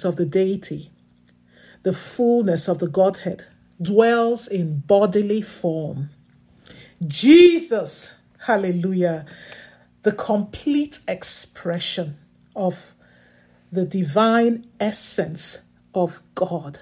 fullness 0.00 0.04
of 0.04 0.16
the 0.16 0.24
deity, 0.24 0.90
the 1.82 1.92
fullness 1.92 2.68
of 2.68 2.78
the 2.78 2.88
Godhead, 2.88 3.44
dwells 3.80 4.48
in 4.48 4.80
bodily 4.86 5.42
form. 5.42 6.10
Jesus, 7.06 8.14
hallelujah, 8.46 9.26
the 10.02 10.12
complete 10.12 11.00
expression 11.06 12.16
of 12.54 12.94
the 13.72 13.84
divine 13.84 14.64
essence 14.78 15.62
of 15.94 16.22
God. 16.34 16.78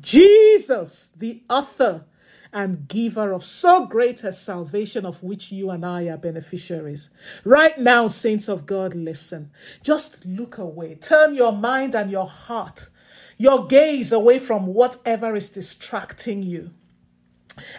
Jesus, 0.00 1.10
the 1.16 1.42
author 1.48 2.04
and 2.52 2.88
giver 2.88 3.32
of 3.32 3.44
so 3.44 3.86
great 3.86 4.24
a 4.24 4.32
salvation 4.32 5.06
of 5.06 5.22
which 5.22 5.52
you 5.52 5.70
and 5.70 5.84
I 5.84 6.08
are 6.08 6.16
beneficiaries. 6.16 7.10
Right 7.44 7.78
now, 7.78 8.08
saints 8.08 8.48
of 8.48 8.66
God, 8.66 8.94
listen. 8.94 9.50
Just 9.82 10.24
look 10.24 10.58
away. 10.58 10.96
Turn 10.96 11.34
your 11.34 11.52
mind 11.52 11.94
and 11.94 12.10
your 12.10 12.26
heart, 12.26 12.88
your 13.36 13.66
gaze 13.66 14.12
away 14.12 14.38
from 14.38 14.66
whatever 14.66 15.34
is 15.34 15.48
distracting 15.48 16.42
you. 16.42 16.70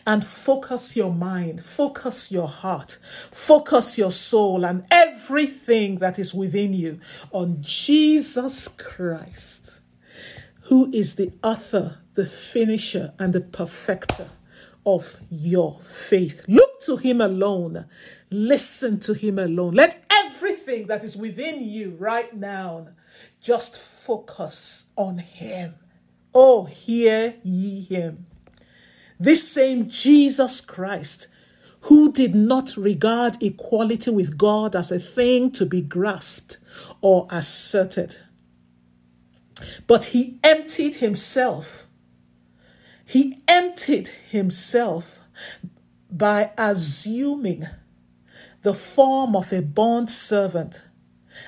And 0.06 0.24
focus 0.24 0.96
your 0.96 1.12
mind, 1.12 1.66
focus 1.66 2.32
your 2.32 2.48
heart, 2.48 3.00
focus 3.32 3.98
your 3.98 4.12
soul 4.12 4.64
and 4.64 4.86
everything 4.92 5.96
that 5.96 6.20
is 6.20 6.36
within 6.36 6.74
you 6.74 7.00
on 7.32 7.58
Jesus 7.62 8.68
Christ, 8.68 9.82
who 10.64 10.92
is 10.94 11.16
the 11.16 11.32
author, 11.42 11.98
the 12.14 12.28
finisher, 12.28 13.14
and 13.18 13.34
the 13.34 13.42
perfecter 13.42 14.28
of 14.86 15.18
your 15.30 15.80
faith. 15.82 16.46
Look 16.48 16.82
to 16.82 16.98
Him 16.98 17.22
alone. 17.22 17.86
Listen 18.30 19.00
to 19.02 19.14
Him 19.14 19.40
alone. 19.40 19.74
Let 19.74 20.04
everything 20.12 20.88
that 20.88 21.04
is 21.04 21.16
within 21.18 21.62
you 21.62 21.96
right 22.00 22.36
now 22.36 22.88
just 23.40 23.80
focus 23.80 24.88
on 24.96 25.20
Him. 25.20 25.76
Oh, 26.34 26.66
hear 26.66 27.36
ye 27.44 27.82
Him. 27.84 28.26
This 29.20 29.52
same 29.52 29.88
Jesus 29.88 30.62
Christ, 30.62 31.28
who 31.82 32.12
did 32.12 32.34
not 32.34 32.76
regard 32.76 33.42
equality 33.42 34.10
with 34.10 34.38
God 34.38 34.76
as 34.76 34.92
a 34.92 35.00
thing 35.00 35.52
to 35.52 35.66
be 35.66 35.82
grasped 35.82 36.58
or 37.02 37.28
asserted, 37.30 38.18
but 39.86 40.06
he 40.06 40.40
emptied 40.44 40.96
himself 40.96 41.86
he 43.12 43.38
emptied 43.46 44.08
himself 44.30 45.20
by 46.10 46.50
assuming 46.58 47.68
the 48.62 48.74
form 48.74 49.36
of 49.36 49.52
a 49.52 49.62
bond 49.62 50.10
servant. 50.10 50.82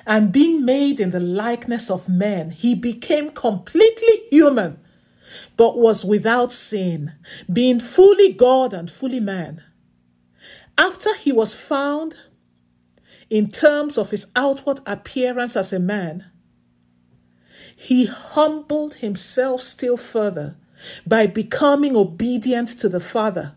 And 0.06 0.30
being 0.30 0.66
made 0.66 1.00
in 1.00 1.08
the 1.08 1.20
likeness 1.20 1.90
of 1.90 2.06
men, 2.06 2.50
he 2.50 2.74
became 2.74 3.30
completely 3.30 4.26
human, 4.30 4.78
but 5.56 5.78
was 5.78 6.04
without 6.04 6.52
sin, 6.52 7.14
being 7.50 7.80
fully 7.80 8.34
God 8.34 8.74
and 8.74 8.90
fully 8.90 9.20
man. 9.20 9.62
After 10.76 11.14
he 11.14 11.32
was 11.32 11.54
found 11.54 12.24
in 13.30 13.50
terms 13.50 13.96
of 13.96 14.10
his 14.10 14.26
outward 14.36 14.80
appearance 14.84 15.56
as 15.56 15.72
a 15.72 15.80
man, 15.80 16.26
he 17.74 18.04
humbled 18.04 18.96
himself 18.96 19.62
still 19.62 19.96
further 19.96 20.58
by 21.06 21.26
becoming 21.26 21.96
obedient 21.96 22.68
to 22.80 22.88
the 22.88 23.00
Father 23.00 23.54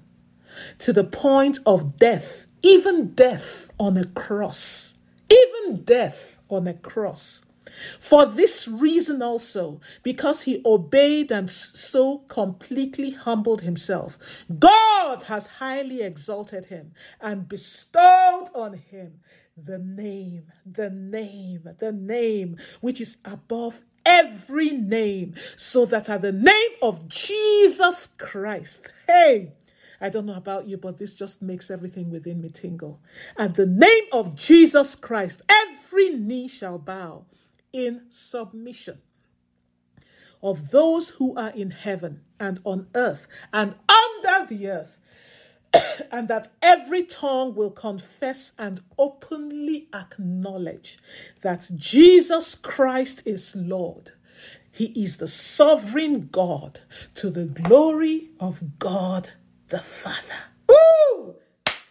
to 0.79 0.93
the 0.93 1.03
point 1.03 1.59
of 1.65 1.97
death, 1.97 2.45
even 2.61 3.13
death 3.13 3.69
on 3.79 3.97
a 3.97 4.05
cross, 4.05 4.97
even 5.29 5.83
death 5.83 6.39
on 6.49 6.67
a 6.67 6.73
cross. 6.73 7.41
For 7.99 8.25
this 8.25 8.67
reason 8.67 9.21
also, 9.21 9.81
because 10.01 10.43
he 10.43 10.61
obeyed 10.65 11.31
and 11.31 11.51
so 11.51 12.19
completely 12.19 13.11
humbled 13.11 13.61
himself, 13.61 14.17
God 14.57 15.23
has 15.23 15.47
highly 15.47 16.01
exalted 16.01 16.65
him 16.65 16.93
and 17.21 17.47
bestowed 17.47 18.49
on 18.55 18.73
him 18.73 19.19
the 19.57 19.79
name, 19.79 20.51
the 20.65 20.89
name, 20.89 21.67
the 21.79 21.91
name 21.91 22.57
which 22.81 23.01
is 23.01 23.17
above 23.25 23.83
every 24.07 24.71
name, 24.71 25.35
so 25.55 25.85
that 25.85 26.09
at 26.09 26.21
the 26.21 26.31
name 26.31 26.71
of 26.81 27.07
Jesus 27.09 28.07
Christ, 28.17 28.93
hey, 29.05 29.51
I 29.99 30.09
don't 30.09 30.25
know 30.25 30.35
about 30.35 30.67
you, 30.67 30.77
but 30.77 30.97
this 30.97 31.15
just 31.15 31.41
makes 31.41 31.69
everything 31.69 32.09
within 32.09 32.41
me 32.41 32.49
tingle. 32.49 32.99
At 33.37 33.55
the 33.55 33.65
name 33.65 34.05
of 34.11 34.35
Jesus 34.35 34.95
Christ, 34.95 35.41
every 35.49 36.09
knee 36.09 36.47
shall 36.47 36.77
bow 36.77 37.25
in 37.73 38.03
submission 38.09 38.99
of 40.41 40.69
those 40.71 41.09
who 41.09 41.35
are 41.35 41.49
in 41.49 41.71
heaven 41.71 42.21
and 42.39 42.59
on 42.63 42.87
earth 42.95 43.27
and 43.51 43.75
under 43.89 44.45
the 44.47 44.69
earth, 44.69 44.99
and 46.11 46.27
that 46.27 46.49
every 46.61 47.03
tongue 47.03 47.55
will 47.55 47.71
confess 47.71 48.53
and 48.57 48.81
openly 48.97 49.87
acknowledge 49.93 50.97
that 51.41 51.69
Jesus 51.75 52.55
Christ 52.55 53.23
is 53.25 53.55
Lord. 53.55 54.11
He 54.71 54.85
is 55.01 55.17
the 55.17 55.27
sovereign 55.27 56.29
God 56.31 56.81
to 57.15 57.29
the 57.29 57.45
glory 57.45 58.29
of 58.39 58.77
God 58.77 59.31
the 59.69 59.79
Father. 59.79 60.35
Ooh! 60.71 61.35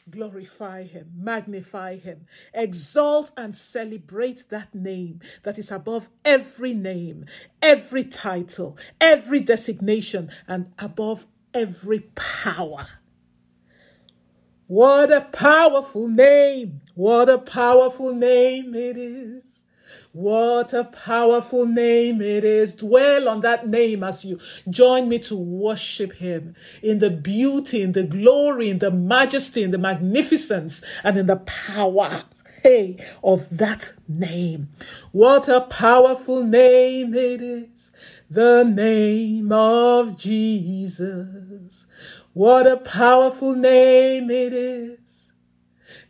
Glorify 0.08 0.84
him, 0.84 1.10
magnify 1.16 1.96
him, 1.96 2.26
exalt 2.54 3.32
and 3.36 3.56
celebrate 3.56 4.44
that 4.50 4.72
name 4.72 5.20
that 5.42 5.58
is 5.58 5.72
above 5.72 6.08
every 6.24 6.72
name, 6.74 7.26
every 7.60 8.04
title, 8.04 8.78
every 9.00 9.40
designation, 9.40 10.30
and 10.46 10.72
above 10.78 11.26
every 11.52 12.00
power. 12.14 12.86
What 14.66 15.12
a 15.12 15.20
powerful 15.20 16.08
name! 16.08 16.80
What 16.94 17.28
a 17.28 17.38
powerful 17.38 18.12
name 18.12 18.74
it 18.74 18.96
is. 18.96 19.44
What 20.12 20.72
a 20.72 20.82
powerful 20.82 21.66
name 21.66 22.20
it 22.20 22.42
is. 22.42 22.74
Dwell 22.74 23.28
on 23.28 23.42
that 23.42 23.68
name 23.68 24.02
as 24.02 24.24
you 24.24 24.40
join 24.68 25.08
me 25.08 25.20
to 25.20 25.36
worship 25.36 26.14
Him 26.14 26.56
in 26.82 26.98
the 26.98 27.10
beauty, 27.10 27.82
in 27.82 27.92
the 27.92 28.02
glory, 28.02 28.70
in 28.70 28.80
the 28.80 28.90
majesty, 28.90 29.62
in 29.62 29.70
the 29.70 29.78
magnificence, 29.78 30.82
and 31.04 31.16
in 31.16 31.26
the 31.26 31.36
power. 31.36 32.24
Hey, 32.62 32.98
of 33.22 33.58
that 33.58 33.92
name. 34.08 34.70
What 35.12 35.48
a 35.48 35.60
powerful 35.60 36.42
name 36.42 37.14
it 37.14 37.40
is. 37.40 37.92
The 38.28 38.64
name 38.64 39.52
of 39.52 40.16
Jesus. 40.18 41.86
What 42.36 42.66
a 42.66 42.76
powerful 42.76 43.54
name 43.54 44.30
it 44.30 44.52
is. 44.52 45.32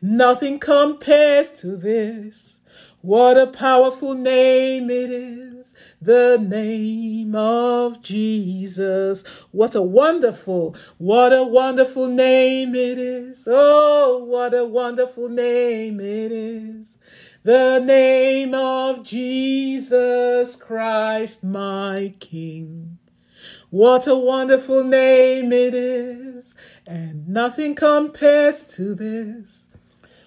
Nothing 0.02 0.58
compares 0.58 1.52
to 1.60 1.76
this. 1.76 2.58
What 3.00 3.38
a 3.38 3.46
powerful 3.46 4.14
name 4.14 4.90
it 4.90 5.12
is. 5.12 5.72
The 6.02 6.36
name 6.36 7.36
of 7.36 8.02
Jesus. 8.02 9.46
What 9.52 9.76
a 9.76 9.82
wonderful, 9.82 10.74
what 10.98 11.32
a 11.32 11.44
wonderful 11.44 12.08
name 12.08 12.74
it 12.74 12.98
is. 12.98 13.44
Oh, 13.46 14.24
what 14.24 14.52
a 14.52 14.64
wonderful 14.64 15.28
name 15.28 16.00
it 16.00 16.32
is. 16.32 16.98
The 17.44 17.78
name 17.78 18.52
of 18.52 19.04
Jesus 19.04 20.56
Christ, 20.56 21.44
my 21.44 22.14
King. 22.18 22.95
What 23.70 24.06
a 24.06 24.14
wonderful 24.14 24.84
name 24.84 25.52
it 25.52 25.74
is, 25.74 26.54
and 26.86 27.26
nothing 27.26 27.74
compares 27.74 28.64
to 28.76 28.94
this. 28.94 29.66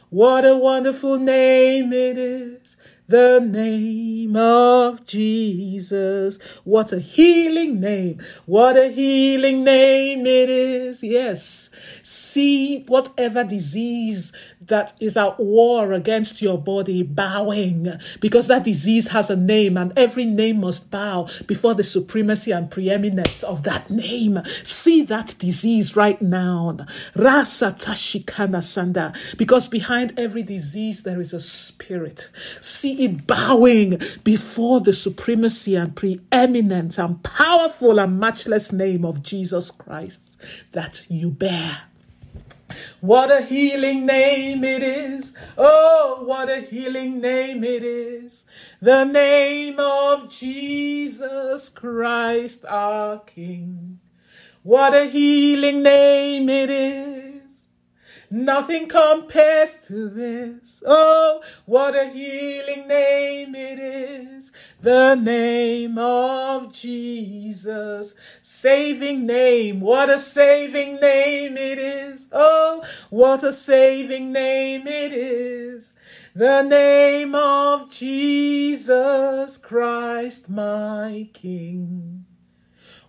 What 0.09 0.43
a 0.43 0.57
wonderful 0.57 1.17
name 1.17 1.93
it 1.93 2.17
is, 2.17 2.75
the 3.09 3.39
name 3.43 4.35
of 4.35 5.03
Jesus. 5.03 6.37
What 6.63 6.93
a 6.93 6.99
healing 6.99 7.79
name. 7.79 8.21
What 8.45 8.77
a 8.77 8.89
healing 8.89 9.63
name 9.63 10.27
it 10.27 10.47
is. 10.47 11.01
Yes. 11.01 11.71
See 12.03 12.83
whatever 12.87 13.43
disease 13.43 14.31
that 14.61 14.93
is 14.99 15.17
at 15.17 15.39
war 15.39 15.91
against 15.93 16.43
your 16.43 16.59
body 16.59 17.01
bowing 17.01 17.91
because 18.19 18.45
that 18.47 18.63
disease 18.63 19.07
has 19.07 19.31
a 19.31 19.35
name 19.35 19.75
and 19.75 19.91
every 19.97 20.25
name 20.25 20.61
must 20.61 20.91
bow 20.91 21.27
before 21.47 21.73
the 21.73 21.83
supremacy 21.83 22.51
and 22.51 22.69
preeminence 22.69 23.41
of 23.41 23.63
that 23.63 23.89
name. 23.89 24.39
See 24.63 25.01
that 25.03 25.33
disease 25.39 25.95
right 25.95 26.21
now. 26.21 26.77
Rasa 27.15 27.71
Tashikana 27.71 28.61
Sanda. 28.61 29.15
Because 29.35 29.67
behind 29.67 30.13
every 30.15 30.43
disease 30.43 31.01
there 31.01 31.19
is 31.19 31.33
a 31.33 31.39
spirit. 31.39 32.29
See 32.61 32.98
it 32.99 33.25
bowing 33.25 33.99
before 34.23 34.81
the 34.81 34.93
supremacy 34.93 35.75
and 35.75 35.95
preeminent 35.95 36.97
and 36.97 37.23
powerful 37.23 37.99
and 37.99 38.19
matchless 38.19 38.71
name 38.71 39.05
of 39.05 39.23
Jesus 39.23 39.71
Christ 39.71 40.19
that 40.73 41.05
you 41.09 41.31
bear. 41.31 41.83
What 43.01 43.31
a 43.31 43.41
healing 43.41 44.05
name 44.05 44.63
it 44.63 44.83
is. 44.83 45.33
Oh, 45.57 46.23
what 46.25 46.49
a 46.49 46.59
healing 46.59 47.19
name 47.19 47.63
it 47.63 47.83
is. 47.83 48.45
The 48.81 49.05
name 49.05 49.79
of 49.79 50.29
Jesus 50.29 51.69
Christ 51.69 52.65
our 52.65 53.19
King. 53.19 53.99
What 54.61 54.93
a 54.93 55.05
healing 55.05 55.81
name 55.81 56.49
it 56.49 56.69
is. 56.69 57.65
Nothing 58.29 58.87
compares 58.87 59.77
to 59.87 60.09
this. 60.09 60.68
Oh, 60.85 61.41
what 61.65 61.95
a 61.95 62.05
healing 62.05 62.87
name 62.87 63.55
it 63.55 63.79
is. 63.79 64.51
The 64.81 65.15
name 65.15 65.97
of 65.97 66.71
Jesus. 66.71 68.13
Saving 68.41 69.25
name. 69.25 69.81
What 69.81 70.09
a 70.09 70.17
saving 70.17 70.95
name 70.95 71.57
it 71.57 71.77
is. 71.77 72.27
Oh, 72.31 72.83
what 73.09 73.43
a 73.43 73.51
saving 73.51 74.31
name 74.31 74.87
it 74.87 75.11
is. 75.13 75.93
The 76.33 76.61
name 76.61 77.35
of 77.35 77.91
Jesus 77.91 79.57
Christ, 79.57 80.49
my 80.49 81.27
King. 81.33 82.25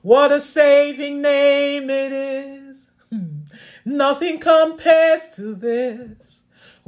What 0.03 0.33
a 0.33 0.41
saving 0.41 1.21
name 1.21 1.91
it 1.91 2.13
is. 2.13 2.91
Hmm. 3.11 3.43
Nothing 3.85 4.39
compares 4.39 5.29
to 5.37 5.55
this. 5.55 6.40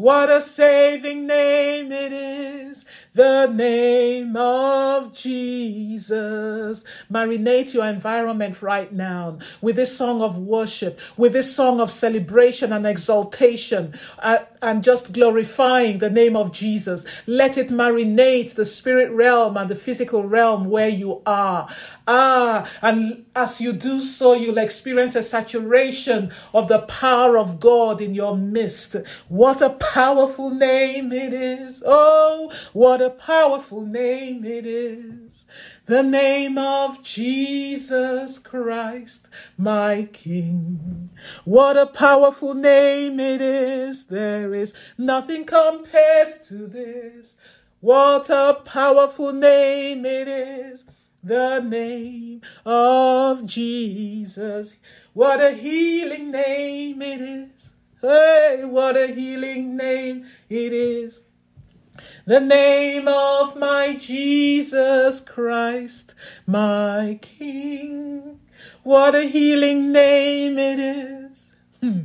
What 0.02 0.30
a 0.30 0.42
saving 0.42 1.28
name 1.28 1.92
it 1.92 2.12
is, 2.12 2.84
the 3.14 3.46
name 3.46 4.36
of 4.36 5.12
Jesus. 5.12 6.82
Marinate 7.10 7.74
your 7.74 7.84
environment 7.84 8.62
right 8.62 8.90
now 8.90 9.38
with 9.60 9.76
this 9.76 9.96
song 9.96 10.22
of 10.22 10.38
worship, 10.38 10.98
with 11.16 11.34
this 11.34 11.54
song 11.54 11.80
of 11.80 11.90
celebration 11.90 12.72
and 12.72 12.86
exaltation, 12.86 13.92
uh, 14.20 14.38
and 14.62 14.82
just 14.82 15.12
glorifying 15.12 15.98
the 15.98 16.08
name 16.08 16.36
of 16.36 16.52
Jesus. 16.52 17.04
Let 17.26 17.58
it 17.58 17.68
marinate 17.68 18.54
the 18.54 18.64
spirit 18.64 19.10
realm 19.10 19.56
and 19.56 19.68
the 19.68 19.74
physical 19.74 20.26
realm 20.26 20.64
where 20.64 20.88
you 20.88 21.20
are. 21.26 21.68
Ah, 22.06 22.66
and 22.80 23.26
as 23.36 23.60
you 23.60 23.72
do 23.72 23.98
so, 23.98 24.32
you'll 24.32 24.58
experience 24.58 25.16
a 25.16 25.22
saturation 25.22 26.30
of 26.54 26.68
the 26.68 26.78
power 26.80 27.36
of 27.36 27.60
God 27.60 28.00
in 28.00 28.14
your 28.14 28.36
midst. 28.36 28.96
What 29.28 29.60
a 29.60 29.70
powerful 29.70 30.50
name 30.50 31.12
it 31.12 31.32
is. 31.32 31.82
Oh, 31.84 32.50
what 32.72 33.01
a 33.02 33.10
powerful 33.10 33.84
name 33.84 34.44
it 34.44 34.64
is. 34.64 35.46
The 35.86 36.02
name 36.02 36.56
of 36.56 37.02
Jesus 37.02 38.38
Christ, 38.38 39.28
my 39.58 40.08
King. 40.12 41.10
What 41.44 41.76
a 41.76 41.86
powerful 41.86 42.54
name 42.54 43.20
it 43.20 43.40
is. 43.40 44.06
There 44.06 44.54
is 44.54 44.72
nothing 44.96 45.44
compares 45.44 46.48
to 46.48 46.66
this. 46.66 47.36
What 47.80 48.30
a 48.30 48.60
powerful 48.64 49.32
name 49.32 50.06
it 50.06 50.28
is. 50.28 50.84
The 51.22 51.60
name 51.60 52.40
of 52.64 53.44
Jesus. 53.44 54.78
What 55.12 55.40
a 55.40 55.50
healing 55.50 56.30
name 56.30 57.02
it 57.02 57.20
is. 57.20 57.72
Hey, 58.00 58.64
what 58.64 58.96
a 58.96 59.08
healing 59.08 59.76
name 59.76 60.26
it 60.48 60.72
is. 60.72 61.22
The 62.24 62.40
name 62.40 63.08
of 63.08 63.56
my 63.56 63.94
Jesus 63.94 65.20
Christ, 65.20 66.14
my 66.46 67.18
King. 67.20 68.40
What 68.82 69.14
a 69.14 69.22
healing 69.22 69.92
name 69.92 70.58
it 70.58 70.78
is. 70.78 71.54
Hmm. 71.80 72.00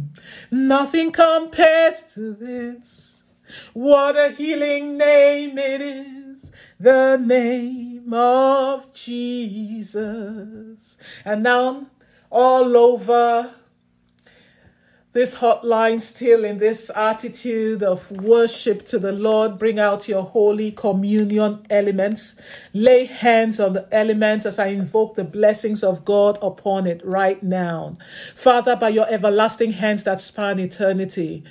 Nothing 0.51 1.12
compares 1.12 2.01
to 2.13 2.34
this. 2.34 3.24
What 3.74 4.18
a 4.18 4.31
healing 4.31 4.98
name 4.98 5.57
it 5.57 5.81
is. 5.81 6.51
The 6.80 7.18
name 7.18 8.13
of 8.13 8.94
Jesus. 8.94 10.98
And 11.24 11.44
now 11.44 11.88
all 12.30 12.75
over 12.75 13.51
this 15.18 15.40
hotline 15.40 16.00
still 16.00 16.46
in 16.46 16.60
this 16.60 16.92
attitude 16.94 17.81
of 17.81 18.12
worship 18.12 18.86
to 18.86 19.00
the 19.00 19.12
Lord. 19.12 19.58
Bring 19.58 19.80
out 19.80 20.08
your 20.08 20.22
holy 20.22 20.72
communion 20.72 21.66
elements. 21.72 22.40
Lay 22.72 23.06
hands 23.06 23.60
on 23.60 23.74
the 23.74 23.88
elements 23.92 24.46
as 24.46 24.60
I 24.60 24.68
invoke 24.68 25.16
the 25.16 25.24
blessings 25.24 25.84
of 25.84 26.06
God 26.06 26.38
upon 26.40 26.86
it 26.86 27.02
right 27.04 27.42
now. 27.42 27.98
Father, 28.36 28.75
by 28.75 28.90
your 28.90 29.10
everlasting 29.10 29.72
hands 29.72 30.04
that 30.04 30.22
span 30.22 30.60
eternity, 30.60 31.44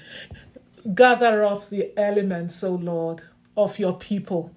gather 0.95 1.43
up 1.43 1.69
the 1.69 1.91
elements, 1.99 2.63
O 2.63 2.71
Lord, 2.71 3.23
of 3.57 3.81
your 3.81 3.99
people. 3.99 4.53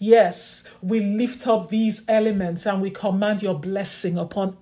Yes, 0.00 0.64
we 0.82 0.98
lift 0.98 1.46
up 1.46 1.68
these 1.68 2.02
elements 2.08 2.66
and 2.66 2.82
we 2.82 2.90
command 2.90 3.42
your 3.42 3.54
blessing 3.54 4.18
upon 4.18 4.56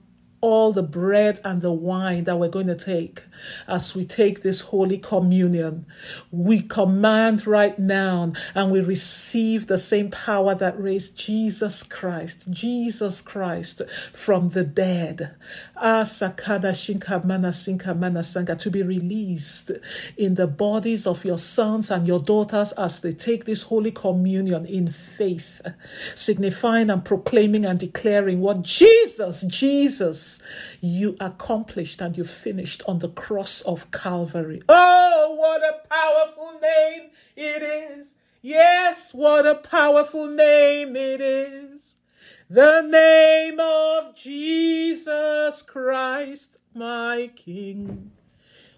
all 0.44 0.74
the 0.74 0.82
bread 0.82 1.40
and 1.42 1.62
the 1.62 1.72
wine 1.72 2.24
that 2.24 2.36
we're 2.36 2.48
going 2.48 2.66
to 2.66 2.74
take 2.74 3.22
as 3.66 3.96
we 3.96 4.04
take 4.04 4.42
this 4.42 4.60
Holy 4.60 4.98
Communion. 4.98 5.86
We 6.30 6.60
command 6.60 7.46
right 7.46 7.78
now 7.78 8.34
and 8.54 8.70
we 8.70 8.80
receive 8.80 9.68
the 9.68 9.78
same 9.78 10.10
power 10.10 10.54
that 10.54 10.78
raised 10.78 11.16
Jesus 11.16 11.82
Christ, 11.82 12.50
Jesus 12.50 13.22
Christ 13.22 13.80
from 14.12 14.48
the 14.48 14.64
dead. 14.64 15.34
To 18.64 18.70
be 18.70 18.82
released 18.82 19.70
in 20.18 20.34
the 20.34 20.46
bodies 20.46 21.06
of 21.06 21.24
your 21.24 21.38
sons 21.38 21.90
and 21.90 22.06
your 22.06 22.20
daughters 22.20 22.72
as 22.72 23.00
they 23.00 23.14
take 23.14 23.46
this 23.46 23.62
Holy 23.64 23.90
Communion 23.90 24.66
in 24.66 24.90
faith, 24.90 25.62
signifying 26.14 26.90
and 26.90 27.02
proclaiming 27.02 27.64
and 27.64 27.78
declaring 27.78 28.40
what 28.40 28.60
Jesus, 28.62 29.40
Jesus, 29.42 30.33
you 30.80 31.16
accomplished 31.20 32.00
and 32.00 32.16
you 32.16 32.24
finished 32.24 32.82
on 32.86 33.00
the 33.00 33.08
cross 33.08 33.62
of 33.62 33.90
Calvary. 33.90 34.60
Oh, 34.68 35.34
what 35.36 35.62
a 35.62 35.86
powerful 35.88 36.58
name 36.60 37.10
it 37.36 37.62
is! 37.62 38.14
Yes, 38.42 39.14
what 39.14 39.46
a 39.46 39.54
powerful 39.54 40.26
name 40.26 40.96
it 40.96 41.20
is. 41.20 41.96
The 42.50 42.82
name 42.82 43.58
of 43.58 44.14
Jesus 44.14 45.62
Christ, 45.62 46.58
my 46.74 47.30
King. 47.34 48.12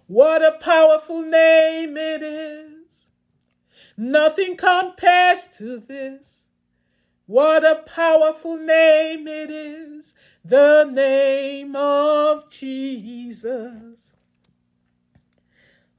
What 0.07 0.45
a 0.45 0.53
powerful 0.53 1.23
name 1.23 1.97
it 1.97 2.23
is. 2.23 3.09
Nothing 3.97 4.57
compares 4.57 5.47
to 5.59 5.79
this. 5.81 6.46
What 7.27 7.65
a 7.65 7.83
powerful 7.83 8.57
name 8.57 9.27
it 9.27 9.51
is, 9.51 10.15
the 10.45 10.85
name 10.85 11.75
of 11.75 12.49
Jesus. 12.51 14.13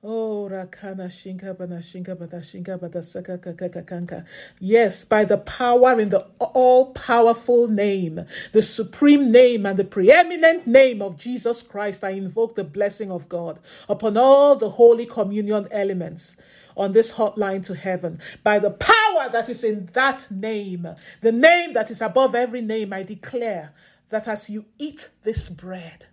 Oh, 0.02 0.48
rakana 0.50 1.08
shinka 1.10 1.58
bana 1.58 1.80
shinka 1.80 2.16
shinka 2.16 3.86
kanka. 3.86 4.26
Yes, 4.62 5.04
by 5.04 5.26
the 5.26 5.38
power 5.38 6.00
in 6.00 6.08
the 6.10 6.26
all 6.40 6.94
powerful 6.94 7.68
name, 7.68 8.26
the 8.54 8.62
supreme 8.62 9.30
name 9.30 9.66
and 9.66 9.78
the 9.78 9.84
preeminent 9.84 10.66
name 10.66 11.02
of 11.02 11.18
Jesus 11.18 11.62
Christ, 11.62 12.06
I 12.06 12.12
invoke 12.12 12.56
the 12.56 12.64
blessing 12.64 13.12
of 13.12 13.28
God 13.28 13.60
upon 13.90 14.16
all 14.16 14.56
the 14.56 14.70
Holy 14.70 15.06
Communion 15.06 15.68
elements 15.72 16.38
on 16.78 16.94
this 16.94 17.14
hotline 17.14 17.66
to 17.66 17.76
heaven. 17.76 18.20
By 18.44 18.60
the 18.60 18.72
power 18.72 19.30
that 19.32 19.50
is 19.50 19.64
in 19.64 19.88
that 19.94 20.28
name, 20.32 20.88
the 21.22 21.32
name 21.32 21.74
that 21.74 21.92
is 21.92 22.02
above 22.02 22.36
every 22.36 22.62
name, 22.62 22.94
I 22.94 23.04
declare 23.04 23.74
that 24.10 24.28
as 24.28 24.50
you 24.50 24.66
eat 24.78 25.10
this 25.24 25.50
bread, 25.50 26.06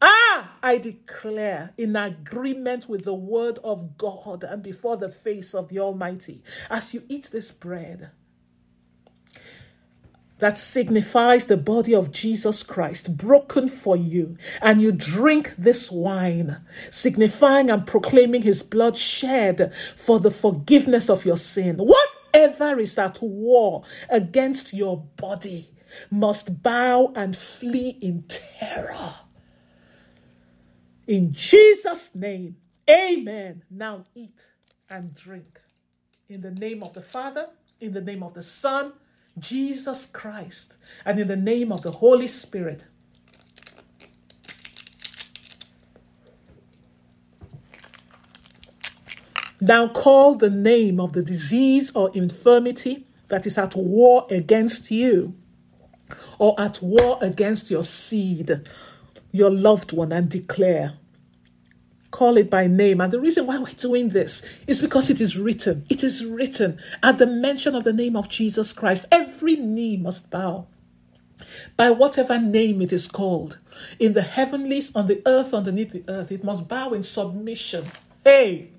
Ah, 0.00 0.56
I 0.62 0.78
declare 0.78 1.72
in 1.76 1.96
agreement 1.96 2.88
with 2.88 3.04
the 3.04 3.14
word 3.14 3.58
of 3.64 3.96
God 3.96 4.44
and 4.44 4.62
before 4.62 4.96
the 4.96 5.08
face 5.08 5.54
of 5.54 5.68
the 5.68 5.80
Almighty, 5.80 6.44
as 6.70 6.94
you 6.94 7.02
eat 7.08 7.30
this 7.32 7.50
bread, 7.50 8.12
that 10.38 10.56
signifies 10.56 11.46
the 11.46 11.56
body 11.56 11.94
of 11.94 12.12
Jesus 12.12 12.62
Christ 12.62 13.16
broken 13.16 13.68
for 13.68 13.96
you, 13.96 14.36
and 14.62 14.80
you 14.80 14.92
drink 14.92 15.54
this 15.56 15.90
wine, 15.90 16.60
signifying 16.90 17.70
and 17.70 17.86
proclaiming 17.86 18.42
his 18.42 18.62
blood 18.62 18.96
shed 18.96 19.74
for 19.74 20.20
the 20.20 20.30
forgiveness 20.30 21.10
of 21.10 21.24
your 21.24 21.36
sin. 21.36 21.76
Whatever 21.76 22.78
is 22.78 22.98
at 22.98 23.18
war 23.20 23.82
against 24.10 24.72
your 24.72 24.98
body 25.16 25.70
must 26.10 26.62
bow 26.62 27.12
and 27.16 27.36
flee 27.36 27.98
in 28.00 28.22
terror. 28.28 29.14
In 31.06 31.32
Jesus' 31.32 32.14
name, 32.14 32.56
amen. 32.88 33.64
Now 33.70 34.04
eat 34.14 34.50
and 34.90 35.14
drink. 35.14 35.60
In 36.28 36.42
the 36.42 36.50
name 36.50 36.82
of 36.82 36.92
the 36.92 37.00
Father, 37.00 37.48
in 37.80 37.92
the 37.92 38.02
name 38.02 38.22
of 38.22 38.34
the 38.34 38.42
Son, 38.42 38.92
Jesus 39.40 40.06
Christ 40.06 40.76
and 41.04 41.18
in 41.18 41.28
the 41.28 41.36
name 41.36 41.72
of 41.72 41.82
the 41.82 41.90
Holy 41.90 42.28
Spirit. 42.28 42.84
Now 49.60 49.88
call 49.88 50.36
the 50.36 50.50
name 50.50 51.00
of 51.00 51.12
the 51.12 51.22
disease 51.22 51.90
or 51.94 52.10
infirmity 52.14 53.04
that 53.28 53.46
is 53.46 53.58
at 53.58 53.74
war 53.74 54.26
against 54.30 54.90
you 54.90 55.34
or 56.38 56.58
at 56.60 56.80
war 56.80 57.18
against 57.20 57.70
your 57.70 57.82
seed, 57.82 58.68
your 59.32 59.50
loved 59.50 59.92
one, 59.92 60.12
and 60.12 60.30
declare 60.30 60.92
Call 62.18 62.36
it 62.36 62.50
by 62.50 62.66
name. 62.66 63.00
And 63.00 63.12
the 63.12 63.20
reason 63.20 63.46
why 63.46 63.58
we're 63.58 63.66
doing 63.74 64.08
this 64.08 64.42
is 64.66 64.80
because 64.80 65.08
it 65.08 65.20
is 65.20 65.38
written. 65.38 65.86
It 65.88 66.02
is 66.02 66.24
written 66.24 66.80
at 67.00 67.18
the 67.18 67.28
mention 67.28 67.76
of 67.76 67.84
the 67.84 67.92
name 67.92 68.16
of 68.16 68.28
Jesus 68.28 68.72
Christ. 68.72 69.06
Every 69.12 69.54
knee 69.54 69.96
must 69.96 70.28
bow 70.28 70.66
by 71.76 71.90
whatever 71.90 72.36
name 72.40 72.82
it 72.82 72.92
is 72.92 73.06
called. 73.06 73.58
In 74.00 74.14
the 74.14 74.22
heavenlies, 74.22 74.96
on 74.96 75.06
the 75.06 75.22
earth, 75.26 75.54
underneath 75.54 75.92
the 75.92 76.02
earth, 76.08 76.32
it 76.32 76.42
must 76.42 76.68
bow 76.68 76.90
in 76.90 77.04
submission. 77.04 77.84
Hey! 78.24 78.70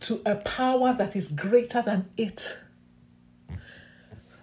To 0.00 0.22
a 0.26 0.34
power 0.34 0.92
that 0.94 1.14
is 1.14 1.28
greater 1.28 1.82
than 1.82 2.08
it. 2.16 2.58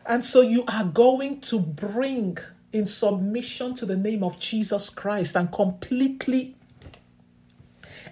And 0.05 0.23
so 0.23 0.39
you 0.39 0.63
are 0.65 0.85
going 0.85 1.41
to 1.41 1.59
bring 1.59 2.37
in 2.71 2.85
submission 2.85 3.73
to 3.75 3.85
the 3.85 3.97
name 3.97 4.23
of 4.23 4.39
Jesus 4.39 4.89
Christ 4.89 5.35
and 5.35 5.51
completely 5.51 6.55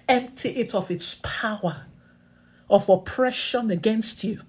empty 0.08 0.50
it 0.50 0.74
of 0.74 0.90
its 0.90 1.20
power 1.22 1.86
of 2.70 2.88
oppression 2.88 3.70
against 3.70 4.24
you, 4.24 4.40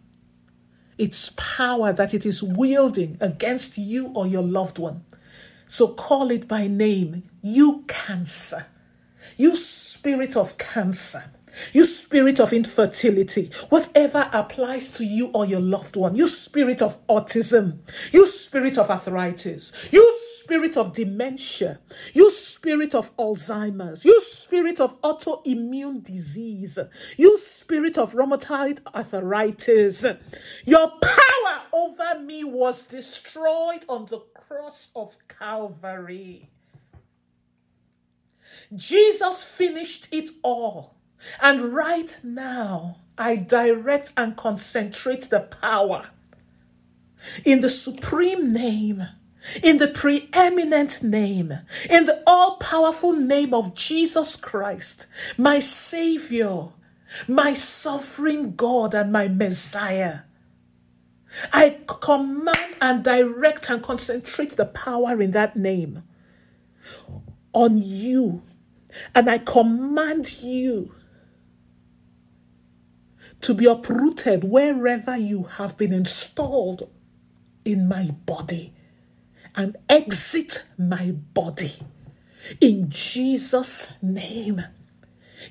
its 0.98 1.32
power 1.36 1.94
that 1.94 2.14
it 2.14 2.26
is 2.26 2.44
wielding 2.44 3.18
against 3.22 3.78
you 3.78 4.08
or 4.14 4.28
your 4.28 4.44
loved 4.44 4.80
one. 4.80 5.04
So 5.68 5.90
call 5.90 6.32
it 6.32 6.48
by 6.48 6.68
name, 6.68 7.24
you 7.42 7.84
cancer, 7.88 8.68
you 9.38 9.56
spirit 9.56 10.36
of 10.36 10.58
cancer 10.58 11.32
you 11.74 11.84
spirit 11.84 12.40
of 12.40 12.54
infertility, 12.54 13.52
whatever 13.70 14.30
applies 14.34 14.90
to 14.90 15.06
you 15.06 15.28
or 15.34 15.46
your 15.46 15.60
loved 15.62 15.96
one, 15.96 16.16
you 16.16 16.28
spirit 16.28 16.82
of 16.82 17.06
autism, 17.08 17.80
you 18.14 18.26
spirit 18.26 18.78
of 18.78 18.90
arthritis, 18.90 19.90
you 19.92 20.14
spirit 20.20 20.78
of 20.78 20.94
dementia, 20.94 21.80
you 22.14 22.30
spirit 22.32 22.96
of 22.96 23.16
Alzheimer's, 23.18 24.06
you 24.06 24.20
spirit 24.22 24.80
of 24.80 25.00
autoimmune 25.02 26.04
disease, 26.04 26.80
you 27.18 27.38
spirit 27.38 27.98
of 27.98 28.14
rheumatoid 28.14 28.80
arthritis, 28.94 30.06
your 30.66 30.88
power 30.88 31.64
over 31.74 32.20
me 32.22 32.44
was 32.44 32.86
destroyed 32.86 33.86
on 33.88 34.06
the 34.08 34.20
cross 34.34 34.92
of 34.96 35.16
Calvary. 35.28 36.50
Jesus 38.76 39.44
finished 39.58 40.14
it 40.14 40.30
all. 40.44 40.99
And 41.42 41.74
right 41.74 42.20
now, 42.24 42.98
I 43.18 43.36
direct 43.36 44.14
and 44.16 44.36
concentrate 44.36 45.30
the 45.30 45.42
power 45.42 46.10
in 47.44 47.62
the 47.62 47.70
supreme 47.70 48.54
name, 48.54 49.06
in 49.62 49.78
the 49.78 49.88
preeminent 49.88 51.04
name, 51.04 51.54
in 51.90 52.06
the 52.06 52.24
all 52.26 52.58
powerful 52.58 53.14
name 53.14 53.54
of 53.54 53.76
Jesus 53.76 54.36
Christ, 54.36 55.08
my 55.38 55.60
Savior, 55.60 56.70
my 57.28 57.54
sovereign 57.54 58.56
God, 58.56 58.94
and 58.94 59.12
my 59.12 59.28
Messiah. 59.28 60.20
I 61.52 61.78
command 61.86 62.76
and 62.82 63.04
direct 63.04 63.70
and 63.70 63.84
concentrate 63.84 64.56
the 64.56 64.66
power 64.66 65.22
in 65.22 65.32
that 65.32 65.56
name 65.56 66.04
on 67.54 67.78
you. 67.78 68.42
And 69.14 69.30
I 69.30 69.38
command 69.38 70.42
you 70.42 70.92
to 73.42 73.54
be 73.54 73.66
uprooted 73.66 74.44
wherever 74.44 75.18
you 75.18 75.44
have 75.44 75.78
been 75.78 75.94
installed 75.94 76.90
in 77.66 77.88
my 77.88 78.12
body 78.26 78.74
and 79.56 79.76
exit 79.88 80.66
my 80.78 81.12
body 81.34 81.74
in 82.62 82.90
Jesus' 82.90 83.92
name. 84.02 84.64